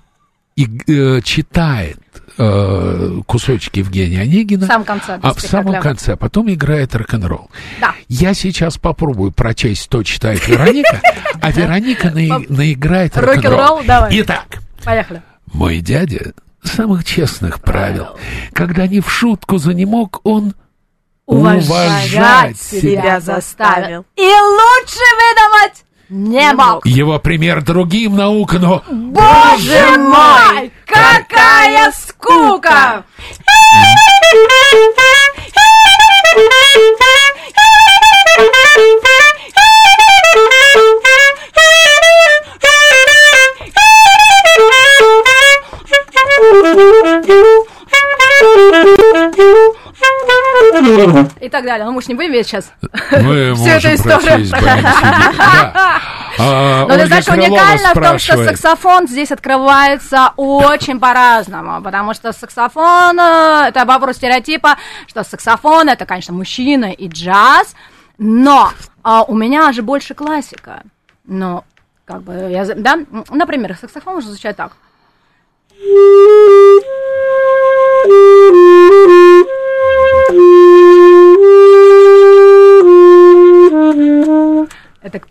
[0.60, 2.00] и, э, читает
[2.38, 4.66] э, кусочки Евгения Онегина.
[4.66, 5.20] В самом конце.
[5.22, 6.18] А в самом конце.
[6.18, 7.50] Потом играет рок-н-ролл.
[7.80, 7.96] Да.
[8.10, 11.02] Я сейчас попробую прочесть, что читает Вероника,
[11.42, 13.82] а Вероника наиграет рок-н-ролл.
[14.10, 14.60] Итак.
[14.84, 15.22] Поехали.
[15.54, 18.08] Мой дядя самых честных правил.
[18.52, 20.56] Когда не в шутку за не мог, он
[21.26, 24.06] уважать себя заставил.
[24.18, 26.86] И лучше выдавать не мог.
[26.86, 28.84] Его пример другим наука, но...
[28.90, 33.06] Боже мой, какая скука!
[51.42, 51.86] И так далее.
[51.86, 52.72] Ну, мы же не будем видеть сейчас
[53.12, 54.48] мы всю эту историю.
[56.42, 62.32] А, Но ты знаешь, уникально в том, что саксофон здесь открывается очень по-разному, потому что
[62.32, 64.78] саксофон, э, это вопрос стереотипа,
[65.08, 67.76] что саксофон это, конечно, мужчина и джаз,
[68.18, 68.72] но
[69.04, 70.84] а, у меня же больше классика.
[71.26, 71.66] Но,
[72.06, 74.72] как бы, я, да, например, саксофон может звучать так.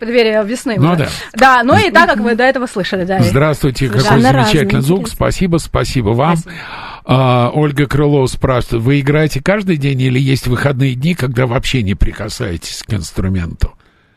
[0.09, 0.75] Преддверию весны.
[0.77, 1.07] Ну да.
[1.33, 3.05] Да, ну и так, как вы до этого слышали.
[3.05, 3.21] Да.
[3.21, 5.07] Здравствуйте, какой замечательный звук.
[5.07, 6.37] Спасибо, спасибо вам.
[6.37, 6.61] Спасибо.
[7.05, 11.95] А, Ольга Крылова спрашивает, вы играете каждый день или есть выходные дни, когда вообще не
[11.95, 13.73] прикасаетесь к инструменту?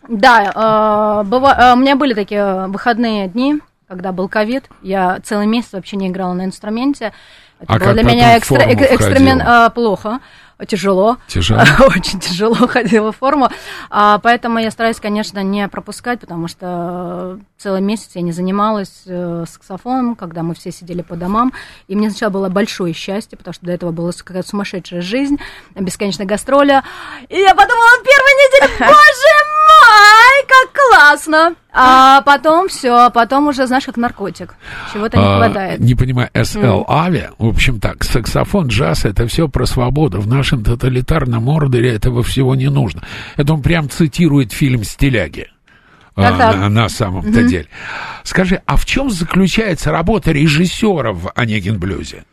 [0.09, 4.65] Да, э, быва, э, у меня были такие выходные дни, когда был ковид.
[4.83, 7.13] Я целый месяц вообще не играла на инструменте.
[7.61, 10.21] Это а было для меня экстра, экстремент э, плохо
[10.67, 11.19] тяжело.
[11.29, 11.63] Тяжело.
[11.87, 13.49] Очень тяжело ходила в форму.
[13.91, 19.45] А, поэтому я стараюсь, конечно, не пропускать, потому что целый месяц я не занималась э,
[19.49, 21.53] саксофоном, когда мы все сидели по домам.
[21.89, 25.39] И мне сначала было большое счастье, потому что до этого была какая-то сумасшедшая жизнь,
[25.75, 26.85] бесконечная гастроля.
[27.29, 29.33] И я подумала, первой неделе, боже
[29.67, 29.72] мой,
[30.47, 31.55] как классно!
[31.73, 34.55] А потом все, потом уже, знаешь, как наркотик.
[34.93, 35.81] Чего-то не а, хватает.
[35.81, 40.21] Не понимаю, СЛ Авиа, в общем так, саксофон, джаз, это все про свободу.
[40.21, 43.03] В нашем тоталитарном ордере этого всего не нужно.
[43.37, 45.49] Это он прям цитирует фильм «Стиляги».
[46.15, 46.57] Так, так.
[46.57, 47.49] На, на самом-то угу.
[47.49, 47.69] деле.
[48.23, 52.25] Скажи, а в чем заключается работа режиссера в Онегин Блюзе?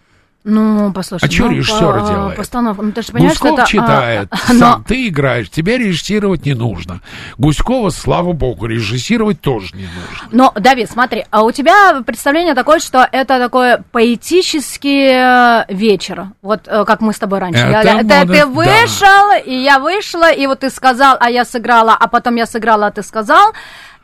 [0.49, 1.25] Ну, послушай.
[1.25, 2.37] А что ну, режиссер по, делает?
[2.37, 2.81] Постановка.
[2.81, 4.83] Ну, ты же понимаешь, Гуськов что это, читает, а, сам но...
[4.87, 7.01] ты играешь, тебе режиссировать не нужно.
[7.37, 10.27] Гуськова, слава богу, режиссировать тоже не нужно.
[10.31, 16.27] Но, Давид, смотри, а у тебя представление такое, что это такой поэтический э, вечер.
[16.41, 17.59] Вот э, как мы с тобой раньше.
[17.59, 19.37] Это я, мода, ты, ты вышел, да.
[19.37, 22.91] и я вышла, и вот ты сказал, а я сыграла, а потом я сыграла, а
[22.91, 23.53] ты сказал.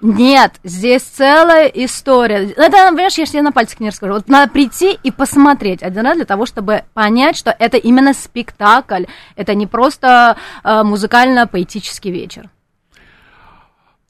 [0.01, 2.49] Нет, здесь целая история.
[2.51, 4.13] Это, понимаешь, я тебе на пальцах не расскажу.
[4.13, 9.05] Вот надо прийти и посмотреть один раз для того, чтобы понять, что это именно спектакль.
[9.35, 12.49] Это не просто э, музыкально-поэтический вечер.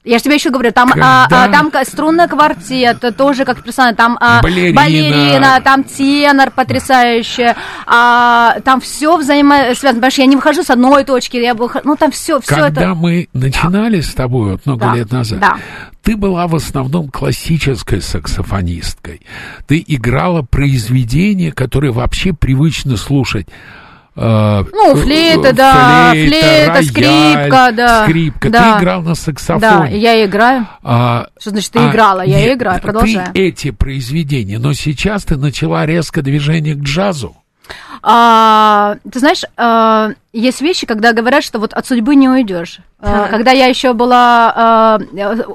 [0.06, 4.16] Я же тебе еще говорю, там, а, а, там струнный квартет, тоже как персонаж, там
[4.20, 4.76] а, балерина.
[4.76, 7.54] балерина, там тенор потрясающий,
[7.86, 10.08] а, там все взаимосвязано.
[10.08, 12.74] Что я не выхожу с одной точки, я был, ну там все, все Когда это.
[12.76, 14.94] Когда мы начинали с тобой вот много да.
[14.94, 15.56] лет назад, да.
[16.02, 19.22] ты была в основном классической саксофонисткой.
[19.66, 23.48] Ты играла произведения, которые вообще привычно слушать
[24.16, 28.04] ну, флейта, да, флейта, флейта рояль, скрипка, да.
[28.04, 28.50] Скрипка.
[28.50, 28.72] Да.
[28.78, 29.60] Ты играл на саксофоне.
[29.60, 30.66] Да, я играю.
[30.82, 32.22] А, Что значит, ты а, играла?
[32.22, 33.32] Я нет, играю, продолжаю.
[33.34, 37.36] Ты эти произведения, но сейчас ты начала резко движение к джазу.
[38.02, 42.80] А, ты знаешь, а, есть вещи, когда говорят, что вот от судьбы не уйдешь.
[43.00, 44.98] А, когда я еще была а,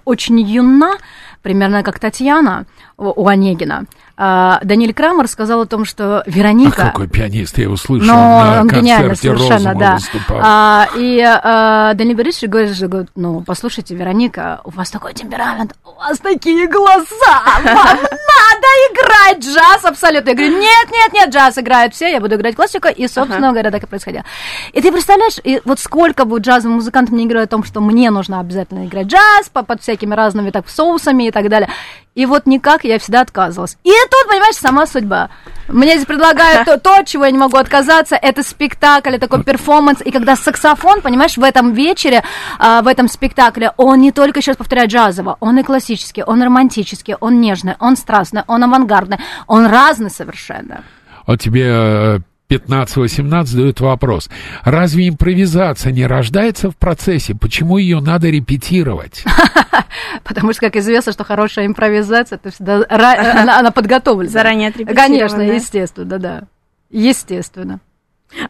[0.05, 0.97] очень юна,
[1.41, 2.65] примерно как Татьяна
[2.97, 3.85] у Онегина,
[4.17, 6.83] а, Даниэль Крамер сказал о том, что Вероника...
[6.83, 9.95] А какой пианист, я его слышал но на он гениально совершенно, да.
[9.95, 10.39] выступал.
[10.43, 15.99] А, и а, Даниэль Борисович говорит, говорит, ну, послушайте, Вероника, у вас такой темперамент, у
[15.99, 20.29] вас такие глаза, вам надо играть джаз абсолютно.
[20.29, 23.51] Я говорю, нет, нет, нет, джаз играют все, я буду играть классику, и, собственно ага.
[23.51, 24.23] говоря, так и происходило.
[24.73, 28.09] И ты представляешь, и вот сколько будет джазовых музыкантов мне говорят о том, что мне
[28.11, 31.69] нужно обязательно играть джаз под всякими разными так соусами и так далее.
[32.13, 33.77] И вот никак я всегда отказывалась.
[33.83, 35.29] И тут, понимаешь, сама судьба.
[35.67, 38.15] Мне здесь предлагают то, то, от чего я не могу отказаться.
[38.15, 40.01] Это спектакль, такой перформанс.
[40.03, 42.23] И когда саксофон, понимаешь, в этом вечере,
[42.59, 47.15] а, в этом спектакле, он не только, сейчас повторяю, джазово, он и классический, он романтический,
[47.19, 50.83] он нежный, он страстный, он авангардный, он разный совершенно.
[51.25, 52.19] А тебе э,
[52.51, 54.29] 15-18 задают вопрос.
[54.63, 57.33] Разве импровизация не рождается в процессе?
[57.33, 59.23] Почему ее надо репетировать?
[60.23, 64.29] Потому что, как известно, что хорошая импровизация, то всегда она подготовлена.
[64.29, 65.07] Заранее отрепетирована.
[65.07, 66.43] Конечно, естественно, да.
[66.89, 67.79] Естественно.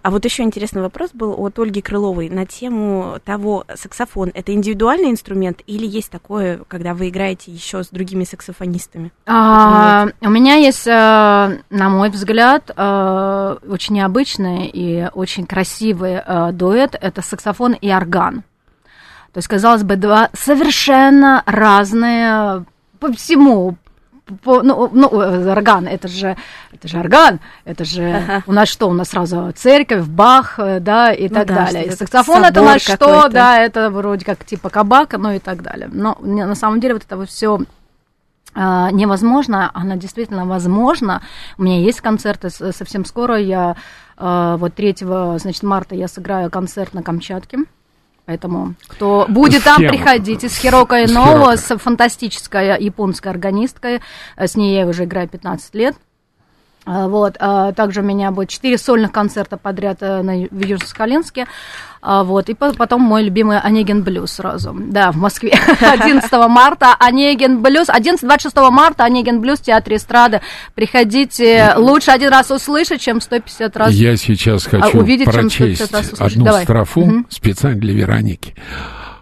[0.01, 5.09] А вот еще интересный вопрос был от Ольги Крыловой на тему того, саксофон это индивидуальный
[5.09, 9.11] инструмент или есть такое, когда вы играете еще с другими саксофонистами?
[9.25, 16.51] А, у меня есть, э, на мой взгляд, э, очень необычный и очень красивый э,
[16.51, 16.95] дуэт.
[16.99, 18.43] Это саксофон и орган.
[19.33, 22.65] То есть, казалось бы, два совершенно разные
[22.99, 23.77] по всему,
[24.43, 26.37] по, ну, ну, э, орган, это же,
[26.71, 28.43] это же орган, это же ага.
[28.47, 31.85] у нас что, у нас сразу церковь, Бах, э, да, и ну, так да, далее.
[31.85, 35.61] И саксофон это у нас что, да, это вроде как типа кабака, ну и так
[35.61, 35.89] далее.
[35.91, 37.59] Но на самом деле вот это все
[38.53, 41.21] а, невозможно, она действительно возможна.
[41.57, 43.37] У меня есть концерты совсем скоро.
[43.37, 43.77] Я
[44.17, 44.95] а, вот 3
[45.37, 47.59] значит, марта я сыграю концерт на Камчатке.
[48.31, 50.47] Поэтому кто будет там, приходите.
[50.47, 53.99] С Хироко Иново, с фантастической японской органисткой.
[54.37, 55.95] С ней я уже играю 15 лет.
[56.83, 61.45] А, вот, а, также у меня будет четыре сольных концерта подряд э, на, в Южно-Сахалинске.
[62.01, 64.75] А, вот, и потом мой любимый Онегин Блюз сразу.
[64.75, 65.51] Да, в Москве.
[65.79, 67.87] 11 марта Онегин Блюз.
[67.89, 70.41] 11-26 марта Онегин Блюз в Театре эстрады.
[70.73, 71.73] Приходите.
[71.77, 76.63] Лучше один раз услышать, чем 150 раз Я сейчас хочу увидеть, прочесть одну Давай.
[76.63, 77.25] строфу угу.
[77.29, 78.55] специально для Вероники.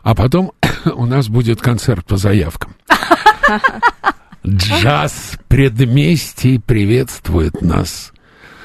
[0.03, 0.53] А потом
[0.85, 2.73] у нас будет концерт по заявкам.
[4.45, 8.13] Джаз предместий приветствует нас.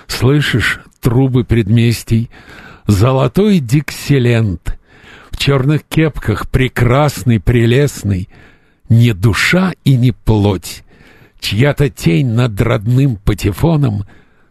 [0.06, 2.30] Слышишь, трубы предместий,
[2.86, 4.78] золотой дикселент,
[5.30, 8.28] в черных кепках прекрасный, прелестный,
[8.88, 10.84] не душа и не плоть,
[11.40, 14.04] чья-то тень над родным патефоном,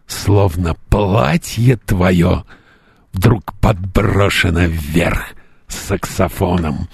[0.06, 2.44] словно платье твое,
[3.12, 5.34] вдруг подброшено вверх
[5.68, 6.88] саксофоном.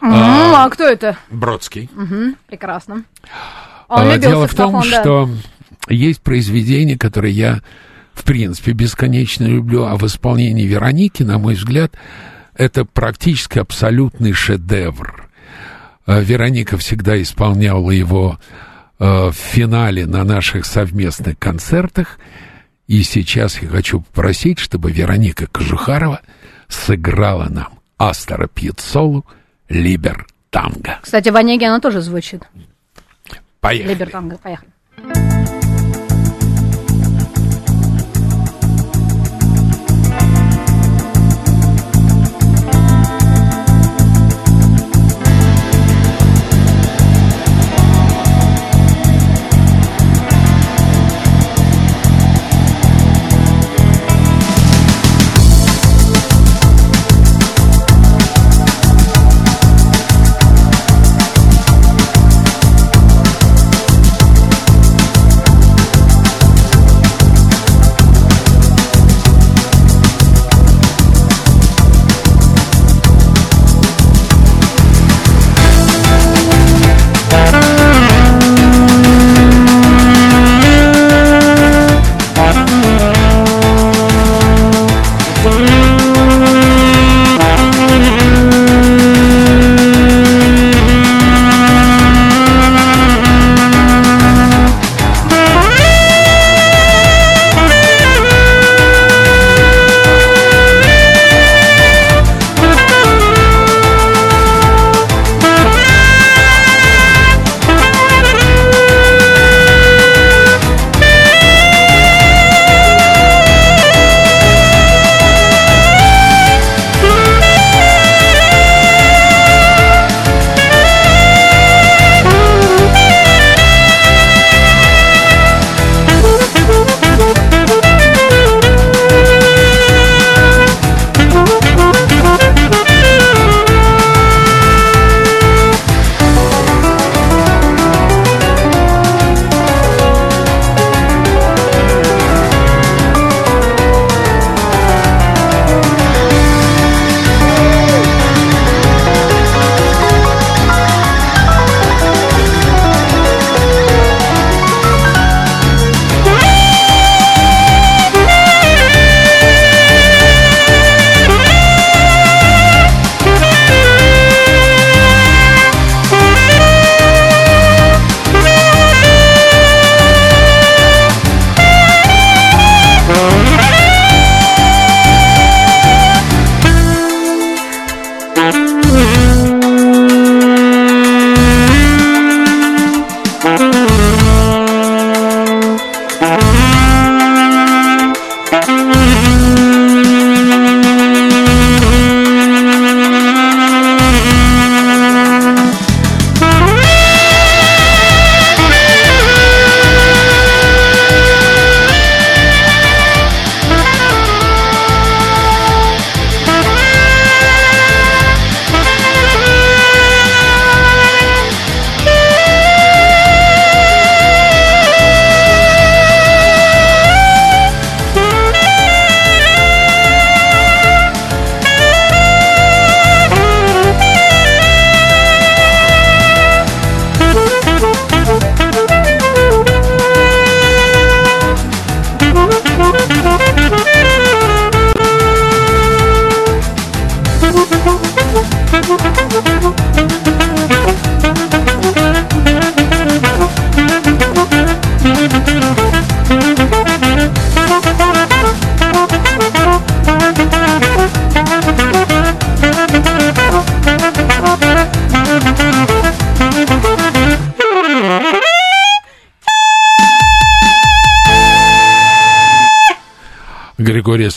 [0.00, 1.16] А, а кто это?
[1.30, 1.90] Бродский.
[1.96, 3.04] Угу, прекрасно.
[3.88, 5.00] Он а, дело в том, да.
[5.00, 5.30] что
[5.88, 7.62] есть произведения, которые я,
[8.14, 11.94] в принципе, бесконечно люблю, а в исполнении Вероники, на мой взгляд,
[12.54, 15.28] это практически абсолютный шедевр.
[16.06, 18.38] А, Вероника всегда исполняла его
[18.98, 22.18] а, в финале на наших совместных концертах.
[22.86, 26.20] И сейчас я хочу попросить, чтобы Вероника Кожухарова
[26.68, 29.26] сыграла нам Астора Пьецолу
[29.68, 30.98] Либер Танго.
[31.02, 32.42] Кстати, в Онеге она тоже звучит.
[33.60, 33.92] Поехали.
[33.92, 34.70] Либер Танго, поехали.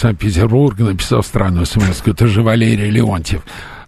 [0.02, 3.43] Григория Санкт-Петербурга написал странную смс это же Валерий Леонтьев.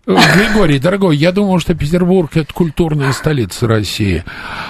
[0.05, 4.23] Григорий, дорогой, я думал, что Петербург– это культурная столица России.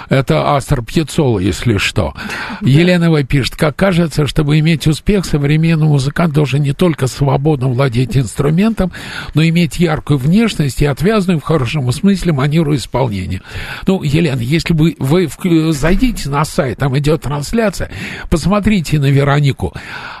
[0.08, 2.14] Это Астер Пьецола, если что.
[2.60, 3.22] Елена В.
[3.24, 8.92] пишет, как кажется, чтобы иметь успех, современный музыкант должен не только свободно владеть инструментом,
[9.34, 13.42] но иметь яркую внешность и отвязную, в хорошем смысле, манеру исполнения.
[13.86, 15.28] Ну, Елена, если бы вы
[15.72, 17.90] зайдите на сайт, там идет трансляция,
[18.30, 19.74] посмотрите на Веронику.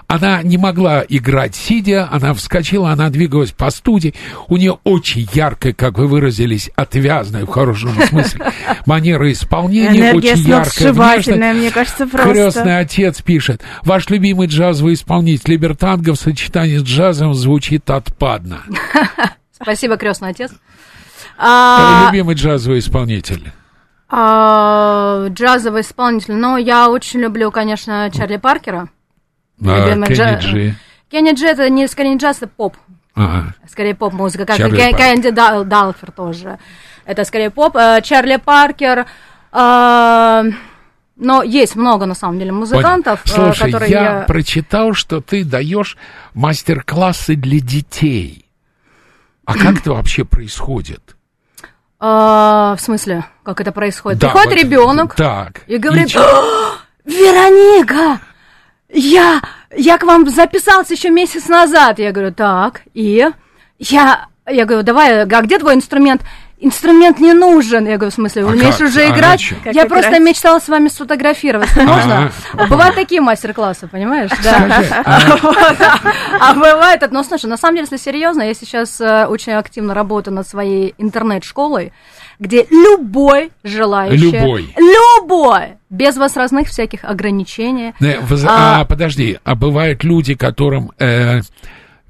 [0.06, 4.14] Она не могла играть сидя, она вскочила, она двигалась по студии.
[4.48, 8.46] У нее очень яркая, как вы выразились, отвязная в хорошем смысле
[8.86, 11.58] манера исполнения, Энергия очень яркая внешность.
[11.58, 12.32] мне кажется, просто.
[12.32, 18.62] Крестный отец пишет, ваш любимый джазовый исполнитель Либертанго в сочетании с джазом звучит отпадно.
[19.52, 20.52] Спасибо, крестный отец.
[21.38, 23.52] А, любимый джазовый исполнитель.
[24.08, 26.34] А, джазовый исполнитель.
[26.34, 28.88] Ну, я очень люблю, конечно, Чарли Паркера.
[29.64, 30.38] А, Кенни.
[30.38, 30.74] Джи.
[31.10, 32.76] Кенни Джи это не, скорее не джаз, это поп.
[33.14, 33.54] Ага.
[33.68, 36.58] Скорее поп-музыка, как Чарли и Кэнди Дал, Далфер тоже.
[37.04, 37.76] Это скорее поп.
[37.76, 39.06] Э, Чарли Паркер.
[39.54, 40.42] Э,
[41.16, 43.54] но есть много, на самом деле, музыкантов, Понял.
[43.54, 45.96] Слушай, которые я, я прочитал, что ты даешь
[46.34, 48.46] мастер-классы для детей.
[49.44, 51.16] А как это вообще происходит?
[52.00, 54.18] А, в смысле, как это происходит?
[54.18, 56.18] Да, Приходит вот, ребенок так, и говорит: и...
[57.04, 58.20] Вероника,
[58.88, 59.40] я,
[59.74, 61.98] я к вам записался еще месяц назад.
[61.98, 63.26] Я говорю, так, и
[63.78, 66.22] я, я говорю, давай, а где твой инструмент?
[66.64, 67.86] Инструмент не нужен.
[67.86, 69.52] Я говорю, в смысле, умеешь а уже а играть?
[69.66, 70.22] А я просто играть?
[70.22, 71.82] мечтала с вами сфотографироваться.
[71.82, 72.32] Можно?
[72.54, 74.30] Бывают такие мастер-классы, понимаешь?
[74.42, 75.02] Да.
[76.40, 79.94] А бывает это, ну, слушай, на самом деле, если серьезно, я сейчас э, очень активно
[79.94, 81.92] работаю над своей интернет-школой,
[82.38, 84.30] где любой желающий...
[84.30, 84.74] Любой.
[84.76, 85.76] Любой!
[85.90, 87.92] Без возрастных всяких ограничений.
[88.00, 88.44] Не, воз...
[88.44, 90.92] а, а, подожди, а бывают люди, которым...
[90.98, 91.40] Э,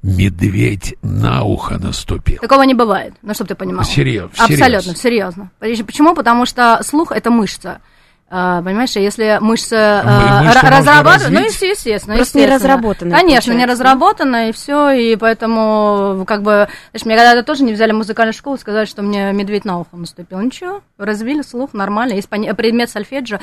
[0.05, 2.39] медведь на ухо наступил.
[2.39, 3.83] Такого не бывает, ну, чтобы ты понимал.
[3.83, 4.31] Серьезно.
[4.37, 5.51] Абсолютно, серьезно.
[5.59, 6.13] Почему?
[6.13, 7.81] Потому что слух– это мышца.
[8.27, 13.15] А, понимаешь, если мышца а, разрабатывает, ну, естественно, Просто не разработана.
[13.15, 17.91] Конечно, не разработана, и все, и поэтому, как бы, знаешь, меня когда-то тоже не взяли
[17.91, 20.39] в музыкальную школу, сказали, что мне медведь на ухо наступил.
[20.39, 23.37] Ничего, развили слух, нормально, есть предмет сольфеджио.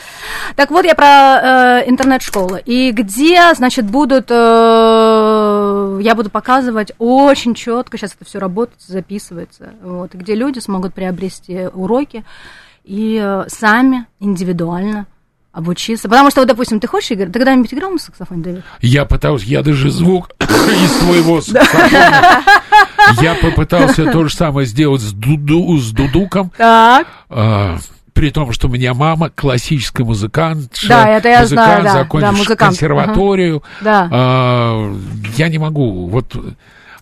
[0.57, 4.35] Так вот, я про э, интернет-школу, и где, значит, будут, э,
[6.03, 11.69] я буду показывать очень четко, сейчас это все работает, записывается, вот, где люди смогут приобрести
[11.73, 12.25] уроки,
[12.85, 15.07] и э, сами индивидуально
[15.53, 16.09] обучиться.
[16.09, 18.65] Потому что, вот, допустим, ты хочешь играть, ты когда-нибудь играл на саксофоне, Дэвид?
[18.81, 22.43] Я пытался, я даже звук из своего саксофона.
[23.21, 26.53] Я попытался то же самое сделать с, дуду, с дудуком.
[26.57, 27.07] Так.
[28.13, 32.27] При том, что у меня мама классическая музыкант, да, это я музыкант, знаю, да, закончил
[32.27, 32.59] да, музыкант.
[32.59, 33.57] консерваторию.
[33.57, 33.65] Угу.
[33.81, 34.09] Да.
[34.11, 34.97] А,
[35.37, 36.09] я не могу.
[36.09, 36.37] Вот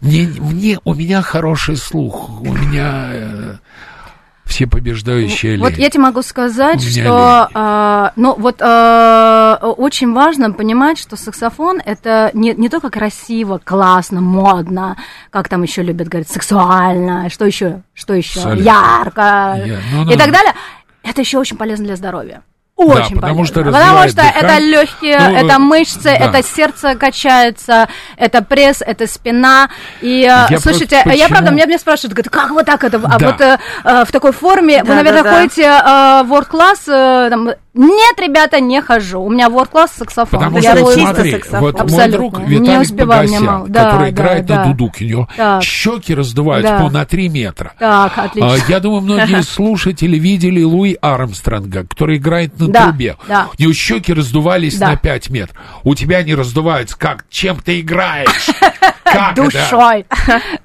[0.01, 3.55] мне, мне, у меня хороший слух, у меня э,
[4.51, 10.99] все побеждающие Вот я тебе могу сказать, что э, ну, вот э, очень важно понимать,
[10.99, 14.97] что саксофон это не, не только красиво, классно, модно,
[15.31, 19.79] как там еще любят говорить, сексуально, что еще, что еще, ярко yeah.
[19.95, 20.15] no, no.
[20.15, 20.55] и так далее.
[21.03, 22.42] Это еще очень полезно для здоровья.
[22.76, 24.40] Очень да, потому что Потому что дыхание.
[24.40, 26.12] это легкие, ну, это мышцы, да.
[26.12, 29.68] это сердце качается, это пресс, это спина.
[30.01, 32.96] И я слушайте, просто, я правда, меня, меня спрашивают, говорят, как вот так это?
[32.96, 33.16] А да.
[33.18, 35.36] А вот э, в такой форме, да, вы, наверное, да, да.
[35.36, 39.21] ходите э, в world class, э, там, нет, ребята, не хожу.
[39.21, 40.41] У меня world-class саксофон.
[40.41, 41.61] Потому я что, смотри, саксофон.
[41.61, 42.18] вот Абсолютно.
[42.21, 45.62] мой друг Виталик Погосян, да, который да, играет да, на него так.
[45.62, 46.81] щеки раздуваются да.
[46.81, 47.73] по на 3 метра.
[47.79, 48.55] Так, отлично.
[48.55, 53.16] А, я думаю, многие слушатели видели Луи Армстронга, который играет на да, трубе.
[53.29, 53.49] Да.
[53.57, 54.91] У него щеки раздувались да.
[54.91, 55.57] на 5 метров.
[55.85, 57.25] У тебя они раздуваются как?
[57.31, 58.51] Чем ты играешь?
[59.05, 60.07] Как Душой.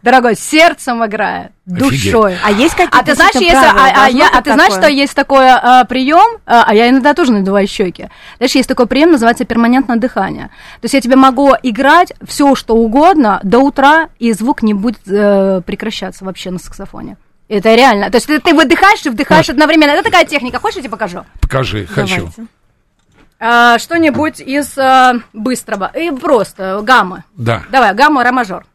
[0.01, 2.37] Дорогой, сердцем играет душой.
[2.43, 5.15] А есть какие-то А ты знаешь, если, а, а, я, а ты знаешь, что есть
[5.15, 8.09] такой а, прием, а, а я иногда тоже надуваю щеки.
[8.37, 10.47] Знаешь, есть такой прием, называется перманентное дыхание.
[10.81, 14.99] То есть я тебе могу играть все, что угодно до утра, и звук не будет
[15.07, 17.17] э, прекращаться вообще на саксофоне.
[17.47, 18.09] Это реально.
[18.09, 19.53] То есть ты, ты выдыхаешь и вдыхаешь вот.
[19.53, 19.91] одновременно.
[19.91, 20.59] Это такая техника.
[20.59, 21.25] Хочешь, я тебе покажу?
[21.41, 22.15] Покажи, хочу.
[22.15, 22.45] Давайте.
[23.39, 25.91] А, что-нибудь из а, быстрого.
[25.93, 27.25] И просто гамма.
[27.35, 27.63] Да.
[27.69, 28.65] Давай, гамма, ра мажор.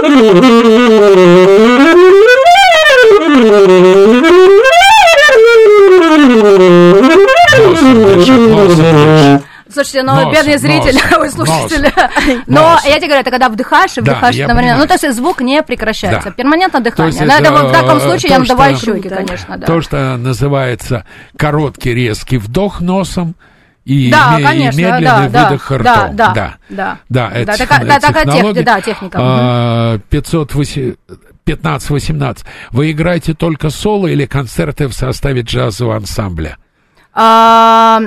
[0.00, 0.76] Слушай,
[9.84, 11.92] слушайте, но нос, бедные зрители, ой, слушатели.
[12.46, 14.78] Нос, но я тебе говорю, это когда вдыхаешь и вдыхаешь да, одновременно.
[14.78, 16.30] Ну, то есть звук не прекращается.
[16.30, 16.34] Да.
[16.34, 17.26] Перманентно дыхание.
[17.26, 19.66] Да, это, в таком случае то, я надуваю щеки, конечно, да.
[19.66, 21.04] То, что называется
[21.36, 23.34] короткий резкий вдох носом,
[23.84, 25.84] и, да, ме- конечно, и медленный да, выдох да, ртом.
[25.84, 26.58] Да, да, да.
[26.68, 29.18] Да, да это, да, такая, да, такая тех, да, техника.
[29.20, 30.94] А, 508,
[31.46, 32.38] 15-18.
[32.70, 36.58] Вы играете только соло или концерты в составе джазового ансамбля?
[37.12, 38.00] А,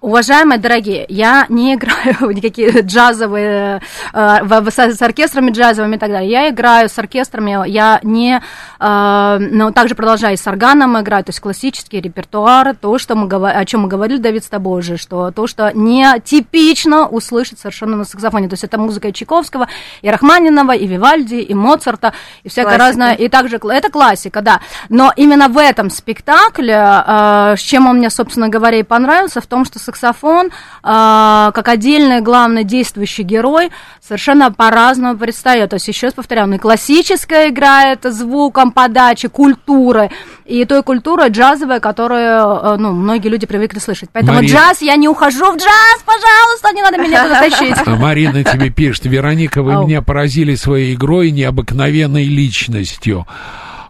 [0.00, 3.82] Уважаемые дорогие, я не играю в никакие джазовые,
[4.14, 6.30] э, с, оркестрами джазовыми и так далее.
[6.30, 8.40] Я играю с оркестрами, я не,
[8.80, 13.64] э, но также продолжаю с органом играть, то есть классический репертуар, то, что мы, о
[13.66, 18.04] чем мы говорили, Давид, с тобой уже, что то, что не типично услышать совершенно на
[18.04, 18.48] саксофоне.
[18.48, 19.68] То есть это музыка и Чайковского,
[20.00, 22.86] и Рахманинова, и Вивальди, и Моцарта, и всякое классика.
[22.86, 23.14] разное.
[23.16, 24.60] И также, это классика, да.
[24.88, 29.46] Но именно в этом спектакле, э, с чем он мне, собственно говоря, и понравился, в
[29.46, 30.50] том, что саксофон, э,
[30.82, 33.70] как отдельный главный действующий герой,
[34.00, 35.70] совершенно по-разному предстает.
[35.70, 40.10] То есть, еще раз повторяю, и классическая играет звуком подачи, культуры,
[40.44, 44.10] и той культуры джазовая, которую, э, ну, многие люди привыкли слышать.
[44.12, 44.52] Поэтому Марина...
[44.52, 47.76] джаз, я не ухожу в джаз, пожалуйста, не надо меня туда тащить.
[47.86, 53.26] А Марина тебе пишет, Вероника, вы меня поразили своей игрой необыкновенной личностью.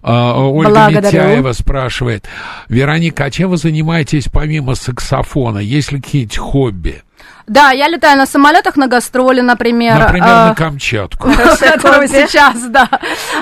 [0.02, 1.06] А, Ольга Благодарю.
[1.06, 2.26] Митяева спрашивает,
[2.68, 5.58] Вероника, а чем вы занимаетесь помимо саксофона?
[5.58, 7.02] Есть ли какие-нибудь хобби?
[7.50, 9.98] Да, я летаю на самолетах на гастроли, например.
[9.98, 11.30] Например, а, на Камчатку.
[11.60, 12.88] Которую сейчас, да.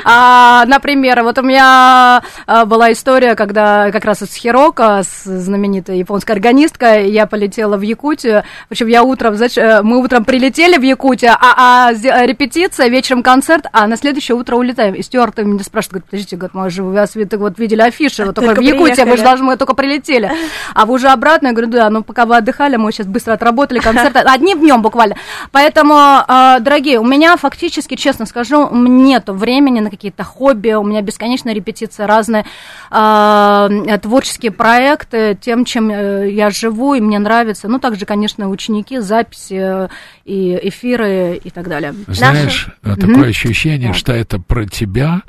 [0.02, 5.98] А, например, вот у меня а, была история, когда как раз из Хирока, с знаменитой
[5.98, 8.44] японской органисткой, я полетела в Якутию.
[8.70, 11.92] В общем, я утром, э, мы утром прилетели в Якутию, а, а
[12.24, 14.94] репетиция, вечером концерт, а на следующее утро улетаем.
[14.94, 18.36] И Стюарт меня спрашивает, говорит, подождите, говорит, мы же вы вас вот видели афиши, вот
[18.36, 20.32] только в Якутии, мы же должны, мы только прилетели.
[20.72, 21.48] А вы уже обратно?
[21.48, 24.82] Я говорю, да, ну пока вы отдыхали, мы сейчас быстро отработали концерт концерты, одним днем
[24.82, 25.16] буквально.
[25.52, 31.02] Поэтому, а, дорогие, у меня фактически, честно скажу, нет времени на какие-то хобби, у меня
[31.02, 32.44] бесконечная репетиция, разные
[32.90, 33.68] а,
[34.02, 37.68] творческие проекты, тем, чем э, я живу, и мне нравится.
[37.68, 39.88] Ну, также, конечно, ученики, записи
[40.24, 41.94] и эфиры и так далее.
[42.06, 43.00] Знаешь, Наши...
[43.00, 43.28] такое mm-hmm.
[43.28, 45.22] ощущение, что это про тебя.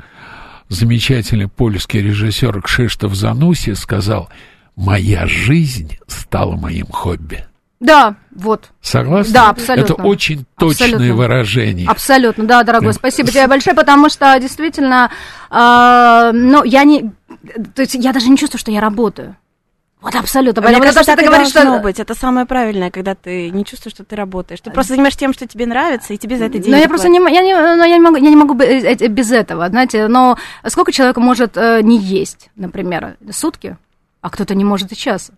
[0.68, 4.28] Замечательный польский режиссер Кшиштов Зануси сказал,
[4.76, 7.44] «Моя жизнь стала моим хобби».
[7.80, 8.70] Да, вот.
[8.82, 9.32] Согласна?
[9.32, 9.94] Да, абсолютно.
[9.94, 11.14] Это очень точное абсолютно.
[11.14, 11.88] выражение.
[11.88, 12.92] Абсолютно, да, дорогой.
[12.92, 15.10] Спасибо тебе большое, потому что действительно,
[15.50, 17.10] э, ну, я не.
[17.74, 19.36] То есть я даже не чувствую, что я работаю.
[20.02, 20.62] Вот абсолютно.
[20.62, 22.00] Мне кажется, что ты говоришь, что быть.
[22.00, 24.60] Это самое правильное, когда ты не чувствуешь, что ты работаешь.
[24.60, 26.70] Ты просто занимаешься тем, что тебе нравится, и тебе за это деньги.
[26.70, 29.08] Но я просто не, я не, но я не могу, я не могу э, э,
[29.08, 30.08] без этого, знаете.
[30.08, 33.76] Но сколько человек может э, не есть, например, сутки,
[34.20, 35.32] а кто-то не может и часа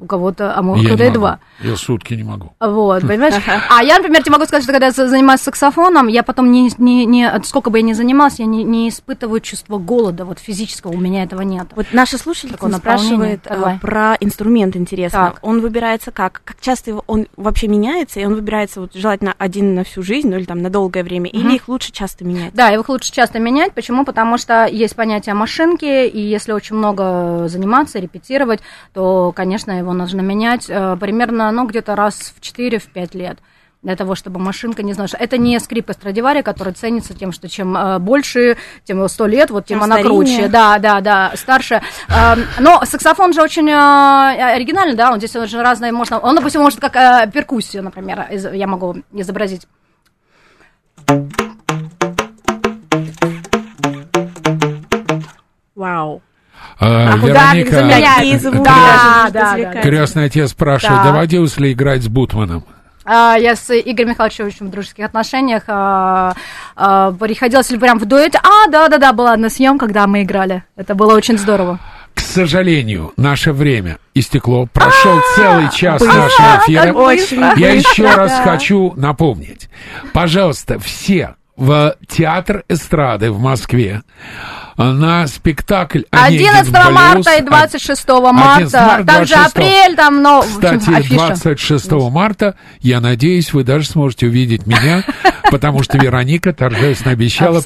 [0.00, 1.40] у кого-то, а может, кто-то и два.
[1.60, 2.52] Я сутки не могу.
[2.60, 3.34] Вот, понимаешь?
[3.70, 7.04] А я, например, тебе могу сказать, что когда я занимаюсь саксофоном, я потом не, не,
[7.04, 10.98] не сколько бы я ни занималась, я не, не испытываю чувство голода, вот физического, у
[10.98, 11.68] меня этого нет.
[11.74, 13.78] Вот наша слушательница спрашивает э, Давай.
[13.80, 15.32] про инструмент, интересно.
[15.32, 15.38] Так.
[15.42, 16.42] Он выбирается как?
[16.44, 20.28] Как часто его, он вообще меняется, и он выбирается вот, желательно один на всю жизнь,
[20.28, 21.38] ну или там на долгое время, угу.
[21.38, 22.54] или их лучше часто менять?
[22.54, 23.72] Да, их лучше часто менять.
[23.72, 24.04] Почему?
[24.04, 28.60] Потому что есть понятие машинки, и если очень много заниматься, репетировать,
[28.92, 33.38] то, конечно, его нужно менять э, примерно, ну, где-то раз в 4-5 лет
[33.80, 37.76] для того, чтобы машинка не знала, это не скрипка Страдивари, которая ценится тем, что чем
[37.76, 41.80] э, больше, тем 100 лет, вот тем, тем она круче, да, да, да, старше.
[42.08, 46.80] Э, но саксофон же очень оригинальный, да, он здесь уже разные, можно, он, допустим, может
[46.80, 49.66] как перкуссию, например, я могу изобразить.
[55.74, 56.22] Вау.
[56.80, 57.80] А, а Вероника,
[58.62, 61.10] да, да, да, крестный отец спрашивает, да.
[61.10, 62.64] доводилось ли играть с Бутманом?
[63.04, 65.62] А, я с Игорем Михайловичем в дружеских отношениях.
[65.66, 66.34] А,
[67.18, 68.38] приходилось ли прям в дуэте?
[68.42, 70.62] А, да-да-да, была одна съемка, когда мы играли.
[70.76, 71.80] Это было очень здорово.
[72.14, 74.66] К сожалению, наше время истекло.
[74.66, 77.54] Прошел целый час нашего эфира.
[77.56, 79.70] Я еще раз хочу напомнить.
[80.12, 84.02] Пожалуйста, все в театр эстрады в Москве
[84.78, 89.04] на спектакль 11 марта и 26 марта.
[89.06, 90.42] Там же апрель, там, но...
[90.42, 95.04] Кстати, 26 марта, я надеюсь, вы даже сможете увидеть меня,
[95.50, 97.60] потому что Вероника торжественно обещала